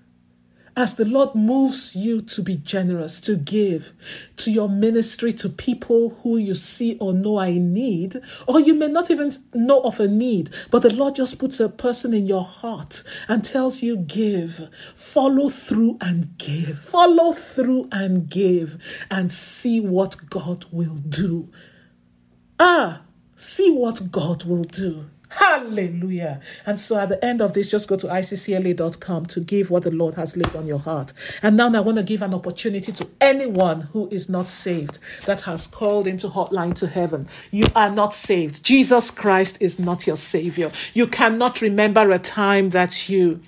as 0.76 0.96
the 0.96 1.06
Lord 1.06 1.36
moves 1.36 1.96
you 1.96 2.22
to 2.22 2.42
be 2.42 2.56
generous, 2.56 3.20
to 3.22 3.36
give 3.36 3.94
to 4.38 4.52
your 4.52 4.68
ministry, 4.68 5.32
to 5.34 5.50
people 5.50 6.18
who 6.24 6.38
you 6.38 6.54
see 6.54 6.98
or 7.00 7.14
know 7.14 7.38
are 7.38 7.48
in 7.48 7.74
need, 7.74 8.20
or 8.48 8.60
you 8.60 8.74
may 8.74 8.88
not 8.88 9.12
even 9.12 9.32
know 9.54 9.82
of 9.82 10.00
a 10.00 10.08
need, 10.08 10.50
but 10.72 10.82
the 10.82 10.94
Lord 10.94 11.16
just 11.16 11.38
puts 11.40 11.60
a 11.60 11.70
person 11.70 12.14
in 12.14 12.26
your 12.26 12.44
heart 12.44 13.04
and 13.28 13.44
tells 13.46 13.84
you, 13.84 13.98
give. 13.98 14.70
Follow 14.96 15.50
through 15.50 15.98
and 16.02 16.38
give. 16.38 16.80
Follow 16.80 17.34
through 17.34 17.88
and 17.92 18.30
give 18.30 18.78
and 19.12 19.32
see 19.32 19.80
what 19.80 20.30
God 20.30 20.66
will 20.72 20.96
do. 20.96 21.50
Ah, 22.60 23.02
see 23.36 23.72
what 23.72 24.12
God 24.12 24.46
will 24.46 24.64
do. 24.64 25.10
Hallelujah. 25.36 26.42
And 26.66 26.80
so 26.80 26.98
at 26.98 27.10
the 27.10 27.24
end 27.24 27.42
of 27.42 27.54
this, 27.54 27.70
just 27.70 27.88
go 27.88 27.96
to 27.98 28.08
iccla.com 28.08 29.26
to 29.28 29.40
give 29.40 29.72
what 29.72 29.84
the 29.84 29.92
Lord 29.92 30.16
has 30.16 30.38
laid 30.38 30.56
on 30.56 30.68
your 30.68 30.80
heart. 30.80 31.14
And 31.42 31.58
now 31.58 31.72
I 31.74 31.80
want 31.80 31.98
to 31.98 32.04
give 32.04 32.22
an 32.22 32.34
opportunity 32.34 32.92
to 32.92 33.08
anyone 33.20 33.82
who 33.82 34.08
is 34.10 34.30
not 34.30 34.50
saved 34.50 35.00
that 35.26 35.42
has 35.42 35.68
called 35.68 36.08
into 36.08 36.28
hotline 36.28 36.74
to 36.76 36.88
heaven. 36.88 37.28
You 37.52 37.68
are 37.76 37.90
not 37.90 38.14
saved. 38.14 38.64
Jesus 38.64 39.12
Christ 39.12 39.58
is 39.60 39.80
not 39.80 40.06
your 40.08 40.18
savior. 40.18 40.72
You 40.94 41.08
cannot 41.08 41.62
remember 41.62 42.12
a 42.12 42.20
time 42.20 42.70
that 42.72 43.10
you 43.10 43.42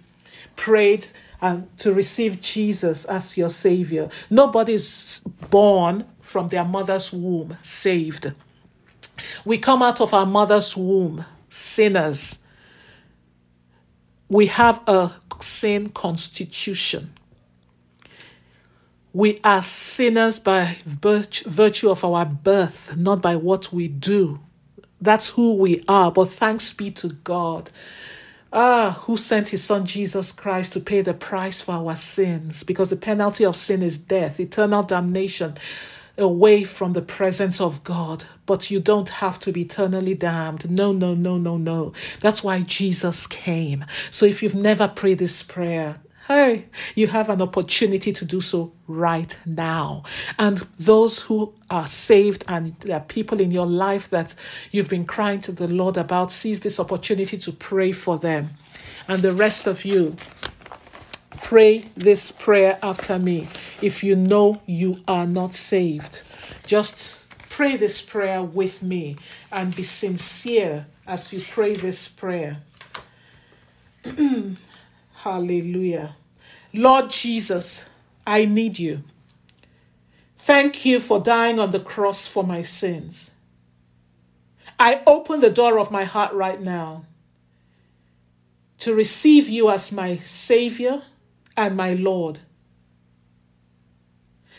prayed 0.55 1.07
um, 1.41 1.67
to 1.77 1.93
receive 1.93 2.41
Jesus 2.41 3.05
as 3.05 3.37
your 3.37 3.49
savior. 3.49 4.09
Nobody's 4.29 5.19
born 5.49 6.05
from 6.21 6.47
their 6.47 6.65
mother's 6.65 7.13
womb 7.13 7.57
saved. 7.61 8.33
We 9.43 9.57
come 9.57 9.81
out 9.81 10.01
of 10.01 10.13
our 10.13 10.25
mother's 10.25 10.75
womb 10.75 11.25
sinners. 11.55 12.39
We 14.29 14.47
have 14.47 14.81
a 14.87 15.11
sin 15.39 15.89
constitution. 15.89 17.13
We 19.13 19.39
are 19.43 19.63
sinners 19.63 20.39
by 20.39 20.77
virtue 20.85 21.89
of 21.89 22.03
our 22.03 22.25
birth, 22.25 22.97
not 22.97 23.21
by 23.21 23.35
what 23.37 23.71
we 23.71 23.87
do. 23.87 24.39
That's 24.99 25.29
who 25.29 25.55
we 25.55 25.83
are. 25.87 26.11
But 26.11 26.29
thanks 26.29 26.73
be 26.73 26.91
to 26.91 27.09
God 27.09 27.69
Ah, 28.57 29.01
who 29.01 29.17
sent 29.17 29.49
his 29.49 29.65
son 29.65 29.85
Jesus 29.85 30.31
Christ 30.31 30.71
to 30.73 30.79
pay 30.79 31.01
the 31.01 31.13
price 31.13 31.59
for 31.59 31.73
our 31.73 31.97
sins 31.97 32.63
because 32.63 32.89
the 32.89 32.95
penalty 32.95 33.43
of 33.43 33.57
sin 33.57 33.83
is 33.83 33.97
death, 33.97 34.39
eternal 34.39 34.81
damnation 34.81 35.57
away 36.17 36.63
from 36.63 36.93
the 36.93 37.01
presence 37.01 37.59
of 37.59 37.83
God. 37.83 38.25
But 38.45 38.71
you 38.71 38.79
don't 38.79 39.09
have 39.09 39.39
to 39.39 39.51
be 39.51 39.61
eternally 39.61 40.13
damned. 40.13 40.69
No, 40.69 40.91
no, 40.91 41.13
no, 41.13 41.37
no, 41.37 41.57
no. 41.57 41.93
That's 42.21 42.43
why 42.43 42.61
Jesus 42.61 43.27
came. 43.27 43.85
So 44.11 44.25
if 44.25 44.41
you've 44.41 44.55
never 44.55 44.87
prayed 44.87 45.19
this 45.19 45.43
prayer, 45.43 45.95
Hey, 46.27 46.65
you 46.95 47.05
have 47.05 47.29
an 47.29 47.39
opportunity 47.39 48.11
to 48.11 48.25
do 48.25 48.41
so 48.41 48.73
right 48.87 49.37
now. 49.45 50.01
And 50.39 50.57
those 50.79 51.19
who 51.19 51.53
are 51.69 51.85
saved 51.85 52.43
and 52.47 52.75
there 52.79 52.97
are 52.97 53.01
people 53.01 53.39
in 53.39 53.51
your 53.51 53.67
life 53.67 54.09
that 54.09 54.33
you've 54.71 54.89
been 54.89 55.05
crying 55.05 55.39
to 55.41 55.51
the 55.51 55.67
Lord 55.67 55.97
about, 55.97 56.31
seize 56.31 56.61
this 56.61 56.79
opportunity 56.79 57.37
to 57.37 57.51
pray 57.51 57.91
for 57.91 58.17
them. 58.17 58.49
And 59.07 59.21
the 59.21 59.33
rest 59.33 59.67
of 59.67 59.85
you, 59.85 60.15
pray 61.43 61.85
this 61.95 62.31
prayer 62.31 62.79
after 62.81 63.19
me. 63.19 63.47
If 63.81 64.03
you 64.03 64.15
know 64.15 64.61
you 64.65 65.01
are 65.07 65.27
not 65.27 65.53
saved, 65.53 66.23
just 66.65 67.25
pray 67.49 67.75
this 67.75 68.01
prayer 68.01 68.43
with 68.43 68.83
me 68.83 69.17
and 69.51 69.75
be 69.75 69.83
sincere 69.83 70.87
as 71.07 71.31
you 71.31 71.41
pray 71.41 71.73
this 71.73 72.07
prayer. 72.07 72.57
Hallelujah. 75.13 76.15
Lord 76.73 77.09
Jesus, 77.09 77.85
I 78.27 78.45
need 78.45 78.79
you. 78.79 79.03
Thank 80.37 80.85
you 80.85 80.99
for 80.99 81.19
dying 81.19 81.59
on 81.59 81.71
the 81.71 81.79
cross 81.79 82.27
for 82.27 82.43
my 82.43 82.61
sins. 82.61 83.31
I 84.77 85.01
open 85.07 85.39
the 85.39 85.49
door 85.49 85.79
of 85.79 85.89
my 85.89 86.03
heart 86.03 86.33
right 86.33 86.61
now 86.61 87.05
to 88.79 88.93
receive 88.93 89.47
you 89.47 89.69
as 89.69 89.91
my 89.91 90.17
Savior 90.17 91.03
and 91.57 91.75
my 91.75 91.93
Lord. 91.93 92.39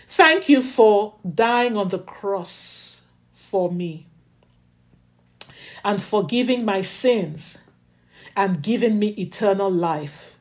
Thank 0.08 0.48
you 0.48 0.62
for 0.62 1.14
dying 1.34 1.76
on 1.76 1.88
the 1.88 1.98
cross 1.98 3.02
for 3.32 3.70
me 3.70 4.06
and 5.84 6.00
forgiving 6.00 6.64
my 6.64 6.82
sins 6.82 7.58
and 8.36 8.62
giving 8.62 8.98
me 8.98 9.08
eternal 9.08 9.70
life 9.70 10.36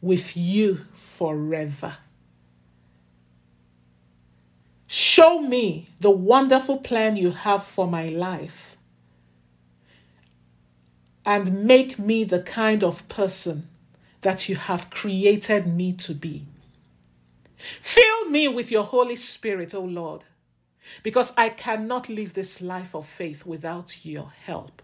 with 0.00 0.36
you 0.36 0.80
forever. 0.96 1.96
Show 4.86 5.40
me 5.40 5.88
the 6.00 6.10
wonderful 6.10 6.78
plan 6.78 7.16
you 7.16 7.30
have 7.30 7.64
for 7.64 7.86
my 7.86 8.08
life 8.08 8.76
and 11.24 11.64
make 11.64 11.98
me 11.98 12.22
the 12.24 12.40
kind 12.40 12.84
of 12.84 13.08
person 13.08 13.68
that 14.26 14.48
you 14.48 14.56
have 14.56 14.90
created 14.90 15.68
me 15.68 15.92
to 15.92 16.12
be. 16.12 16.44
Fill 17.80 18.28
me 18.28 18.48
with 18.48 18.72
your 18.72 18.82
Holy 18.82 19.14
Spirit, 19.14 19.72
O 19.72 19.82
Lord, 19.82 20.24
because 21.04 21.32
I 21.36 21.48
cannot 21.48 22.08
live 22.08 22.34
this 22.34 22.60
life 22.60 22.96
of 22.96 23.06
faith 23.06 23.46
without 23.46 24.04
your 24.04 24.32
help. 24.44 24.82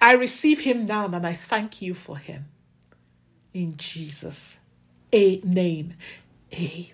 I 0.00 0.14
receive 0.14 0.58
him 0.58 0.84
now 0.84 1.06
and 1.06 1.24
I 1.24 1.32
thank 1.32 1.80
you 1.80 1.94
for 1.94 2.18
him 2.18 2.46
in 3.54 3.76
Jesus' 3.76 4.62
a 5.12 5.36
name. 5.44 5.92
Amen. 6.52 6.90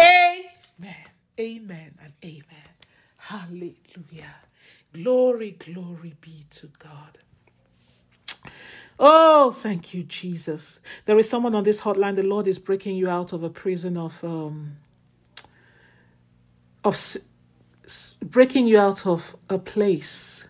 Amen. 0.00 1.06
Amen 1.38 1.94
and 2.02 2.12
amen. 2.24 2.72
Hallelujah. 3.18 4.34
Glory, 4.92 5.52
glory 5.52 6.16
be 6.20 6.44
to 6.50 6.66
God. 6.80 7.20
Oh, 8.98 9.52
thank 9.52 9.94
you, 9.94 10.02
Jesus. 10.04 10.80
There 11.06 11.18
is 11.18 11.28
someone 11.28 11.54
on 11.54 11.64
this 11.64 11.82
hotline. 11.82 12.16
The 12.16 12.22
Lord 12.24 12.46
is 12.48 12.58
breaking 12.58 12.96
you 12.96 13.08
out 13.08 13.32
of 13.32 13.42
a 13.44 13.50
prison 13.50 13.96
of 13.96 14.22
um 14.24 14.76
of 16.84 16.96
breaking 18.22 18.66
you 18.66 18.78
out 18.78 19.06
of 19.06 19.36
a 19.50 19.58
place. 19.58 20.48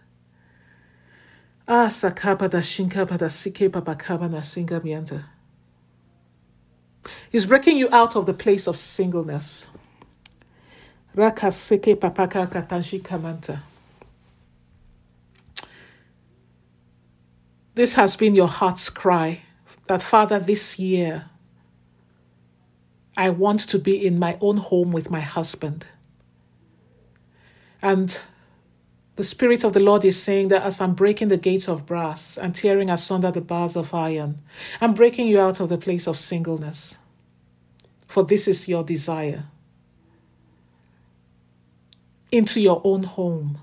Ah, 1.68 1.88
sakapa 1.88 2.50
da 2.50 2.58
shinka 2.60 3.18
da 3.18 3.28
sike 3.28 3.70
babakaba 3.70 4.30
na 4.30 4.40
singa 4.40 4.80
mianta. 4.80 5.24
He's 7.30 7.46
breaking 7.46 7.78
you 7.78 7.88
out 7.92 8.16
of 8.16 8.26
the 8.26 8.34
place 8.34 8.66
of 8.66 8.76
singleness. 8.76 9.66
Rakaseke 11.16 11.96
papaka 11.96 12.48
katanshi 12.50 13.02
kamanta. 13.02 13.60
This 17.78 17.94
has 17.94 18.16
been 18.16 18.34
your 18.34 18.48
heart's 18.48 18.90
cry 18.90 19.42
that, 19.86 20.02
Father, 20.02 20.40
this 20.40 20.80
year 20.80 21.26
I 23.16 23.30
want 23.30 23.60
to 23.68 23.78
be 23.78 24.04
in 24.04 24.18
my 24.18 24.36
own 24.40 24.56
home 24.56 24.90
with 24.90 25.12
my 25.12 25.20
husband. 25.20 25.86
And 27.80 28.18
the 29.14 29.22
Spirit 29.22 29.62
of 29.62 29.74
the 29.74 29.78
Lord 29.78 30.04
is 30.04 30.20
saying 30.20 30.48
that 30.48 30.64
as 30.64 30.80
I'm 30.80 30.94
breaking 30.94 31.28
the 31.28 31.36
gates 31.36 31.68
of 31.68 31.86
brass 31.86 32.36
and 32.36 32.52
tearing 32.52 32.90
asunder 32.90 33.30
the 33.30 33.40
bars 33.40 33.76
of 33.76 33.94
iron, 33.94 34.40
I'm 34.80 34.92
breaking 34.92 35.28
you 35.28 35.40
out 35.40 35.60
of 35.60 35.68
the 35.68 35.78
place 35.78 36.08
of 36.08 36.18
singleness 36.18 36.96
for 38.08 38.24
this 38.24 38.48
is 38.48 38.66
your 38.66 38.82
desire, 38.82 39.44
into 42.32 42.60
your 42.60 42.82
own 42.82 43.04
home. 43.04 43.58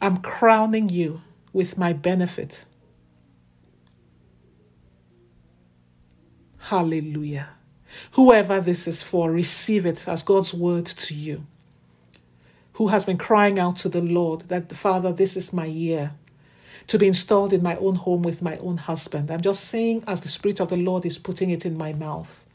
I'm 0.00 0.16
crowning 0.16 0.88
you 0.88 1.20
with 1.52 1.76
my 1.76 1.92
benefit. 1.92 2.64
Hallelujah. 6.58 7.48
Whoever 8.12 8.60
this 8.60 8.86
is 8.86 9.02
for, 9.02 9.30
receive 9.30 9.84
it 9.84 10.06
as 10.08 10.22
God's 10.22 10.54
word 10.54 10.86
to 10.86 11.14
you. 11.14 11.46
Who 12.74 12.88
has 12.88 13.04
been 13.04 13.18
crying 13.18 13.58
out 13.58 13.76
to 13.78 13.88
the 13.88 14.00
Lord 14.00 14.48
that, 14.48 14.74
Father, 14.74 15.12
this 15.12 15.36
is 15.36 15.52
my 15.52 15.66
year 15.66 16.12
to 16.86 16.98
be 16.98 17.06
installed 17.06 17.52
in 17.52 17.62
my 17.62 17.76
own 17.76 17.96
home 17.96 18.22
with 18.22 18.42
my 18.42 18.56
own 18.58 18.76
husband. 18.76 19.30
I'm 19.30 19.40
just 19.40 19.64
saying, 19.64 20.04
as 20.06 20.20
the 20.20 20.28
Spirit 20.28 20.60
of 20.60 20.70
the 20.70 20.76
Lord 20.76 21.04
is 21.06 21.18
putting 21.18 21.50
it 21.50 21.66
in 21.66 21.76
my 21.76 21.92
mouth. 21.92 22.46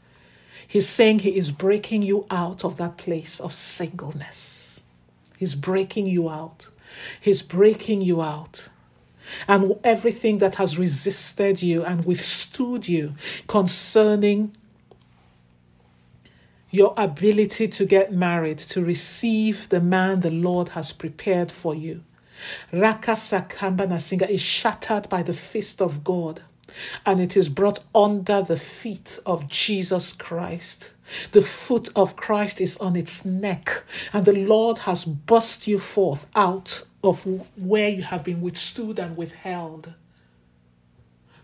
He's 0.66 0.88
saying 0.88 1.20
He 1.20 1.36
is 1.36 1.50
breaking 1.50 2.02
you 2.02 2.26
out 2.30 2.64
of 2.64 2.76
that 2.76 2.98
place 2.98 3.40
of 3.40 3.54
singleness. 3.54 4.82
He's 5.38 5.54
breaking 5.54 6.08
you 6.08 6.28
out. 6.28 6.68
He's 7.20 7.42
breaking 7.42 8.02
you 8.02 8.20
out. 8.20 8.68
And 9.46 9.76
everything 9.84 10.38
that 10.38 10.56
has 10.56 10.78
resisted 10.78 11.62
you 11.62 11.84
and 11.84 12.04
withstood 12.04 12.88
you 12.88 13.14
concerning 13.46 14.56
your 16.70 16.92
ability 16.96 17.68
to 17.68 17.86
get 17.86 18.12
married, 18.12 18.58
to 18.58 18.84
receive 18.84 19.68
the 19.70 19.80
man 19.80 20.20
the 20.20 20.30
Lord 20.30 20.70
has 20.70 20.92
prepared 20.92 21.50
for 21.50 21.74
you. 21.74 22.02
Raka 22.72 23.12
Sakamba 23.12 23.88
Nasinga 23.88 24.28
is 24.28 24.40
shattered 24.40 25.08
by 25.08 25.22
the 25.22 25.32
fist 25.32 25.80
of 25.80 26.04
God 26.04 26.42
and 27.04 27.20
it 27.20 27.36
is 27.36 27.48
brought 27.48 27.80
under 27.94 28.42
the 28.42 28.58
feet 28.58 29.18
of 29.26 29.48
Jesus 29.48 30.12
Christ. 30.12 30.90
The 31.32 31.42
foot 31.42 31.88
of 31.96 32.16
Christ 32.16 32.60
is 32.60 32.76
on 32.78 32.94
its 32.94 33.24
neck, 33.24 33.84
and 34.12 34.26
the 34.26 34.34
Lord 34.34 34.78
has 34.80 35.04
burst 35.06 35.66
you 35.66 35.78
forth 35.78 36.26
out 36.34 36.84
of 37.08 37.24
where 37.58 37.88
you 37.88 38.02
have 38.02 38.24
been 38.24 38.40
withstood 38.40 38.98
and 38.98 39.16
withheld 39.16 39.94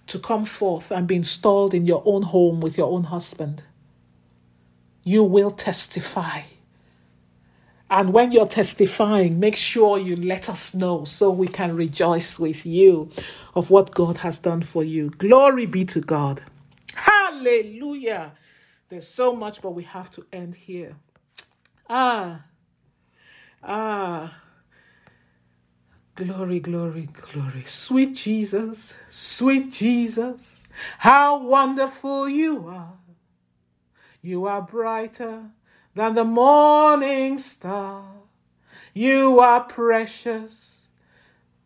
to 0.06 0.18
come 0.18 0.44
forth 0.44 0.90
and 0.90 1.06
be 1.06 1.16
installed 1.16 1.74
in 1.74 1.86
your 1.86 2.02
own 2.04 2.22
home 2.22 2.60
with 2.60 2.76
your 2.76 2.90
own 2.90 3.04
husband. 3.04 3.64
You 5.04 5.24
will 5.24 5.50
testify 5.50 6.42
and 7.90 8.12
when 8.12 8.32
you're 8.32 8.48
testifying, 8.48 9.38
make 9.38 9.56
sure 9.56 9.98
you 9.98 10.16
let 10.16 10.48
us 10.48 10.74
know 10.74 11.04
so 11.04 11.30
we 11.30 11.46
can 11.46 11.76
rejoice 11.76 12.38
with 12.40 12.64
you 12.64 13.10
of 13.54 13.70
what 13.70 13.94
God 13.94 14.18
has 14.18 14.38
done 14.38 14.62
for 14.62 14.82
you. 14.82 15.10
Glory 15.10 15.66
be 15.66 15.84
to 15.86 16.00
God. 16.00 16.42
Hallelujah. 16.94 18.32
There's 18.88 19.06
so 19.06 19.36
much, 19.36 19.60
but 19.62 19.72
we 19.72 19.84
have 19.84 20.10
to 20.12 20.26
end 20.32 20.54
here. 20.56 20.96
Ah, 21.88 22.40
ah. 23.62 24.40
Glory, 26.16 26.60
glory, 26.60 27.08
glory. 27.12 27.64
Sweet 27.66 28.14
Jesus, 28.14 28.94
sweet 29.10 29.72
Jesus, 29.72 30.62
how 30.98 31.42
wonderful 31.42 32.28
you 32.28 32.68
are. 32.68 32.98
You 34.22 34.46
are 34.46 34.62
brighter 34.62 35.50
than 35.96 36.14
the 36.14 36.24
morning 36.24 37.36
star. 37.38 38.04
You 38.94 39.40
are 39.40 39.64
precious, 39.64 40.86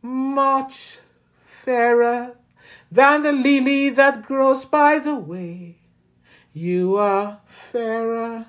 much 0.01 0.99
fairer 1.45 2.35
than 2.91 3.25
the 3.25 3.33
lily 3.33 3.91
that 3.91 4.23
grows 4.23 4.65
by 4.65 4.99
the 4.99 5.15
way. 5.15 5.77
You 6.55 6.97
are 6.97 7.43
fairer, 7.45 8.47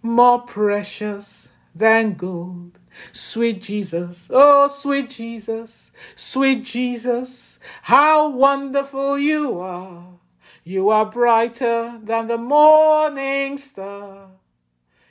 more 0.00 0.42
precious 0.42 1.48
than 1.74 2.14
gold. 2.14 2.78
Sweet 3.12 3.62
Jesus, 3.62 4.30
oh 4.32 4.66
sweet 4.66 5.10
Jesus, 5.10 5.92
sweet 6.14 6.64
Jesus, 6.64 7.58
how 7.82 8.28
wonderful 8.28 9.18
you 9.18 9.60
are. 9.60 10.04
You 10.64 10.90
are 10.90 11.06
brighter 11.06 11.98
than 12.02 12.26
the 12.26 12.38
morning 12.38 13.56
star. 13.56 14.28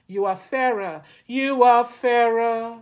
You 0.07 0.25
are 0.25 0.35
fairer, 0.35 1.01
you 1.25 1.63
are 1.63 1.83
fairer, 1.83 2.77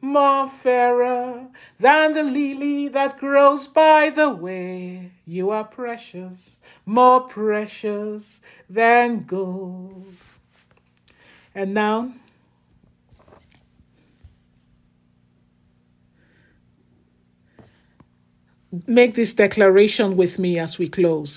more 0.00 0.46
fairer 0.46 1.48
than 1.80 2.12
the 2.12 2.22
lily 2.22 2.88
that 2.88 3.18
grows 3.18 3.66
by 3.66 4.10
the 4.10 4.30
way. 4.30 5.10
You 5.26 5.50
are 5.50 5.64
precious, 5.64 6.60
more 6.86 7.22
precious 7.22 8.40
than 8.70 9.24
gold. 9.24 10.14
And 11.54 11.74
now, 11.74 12.12
make 18.86 19.14
this 19.14 19.32
declaration 19.34 20.16
with 20.16 20.38
me 20.38 20.58
as 20.58 20.78
we 20.78 20.88
close. 20.88 21.36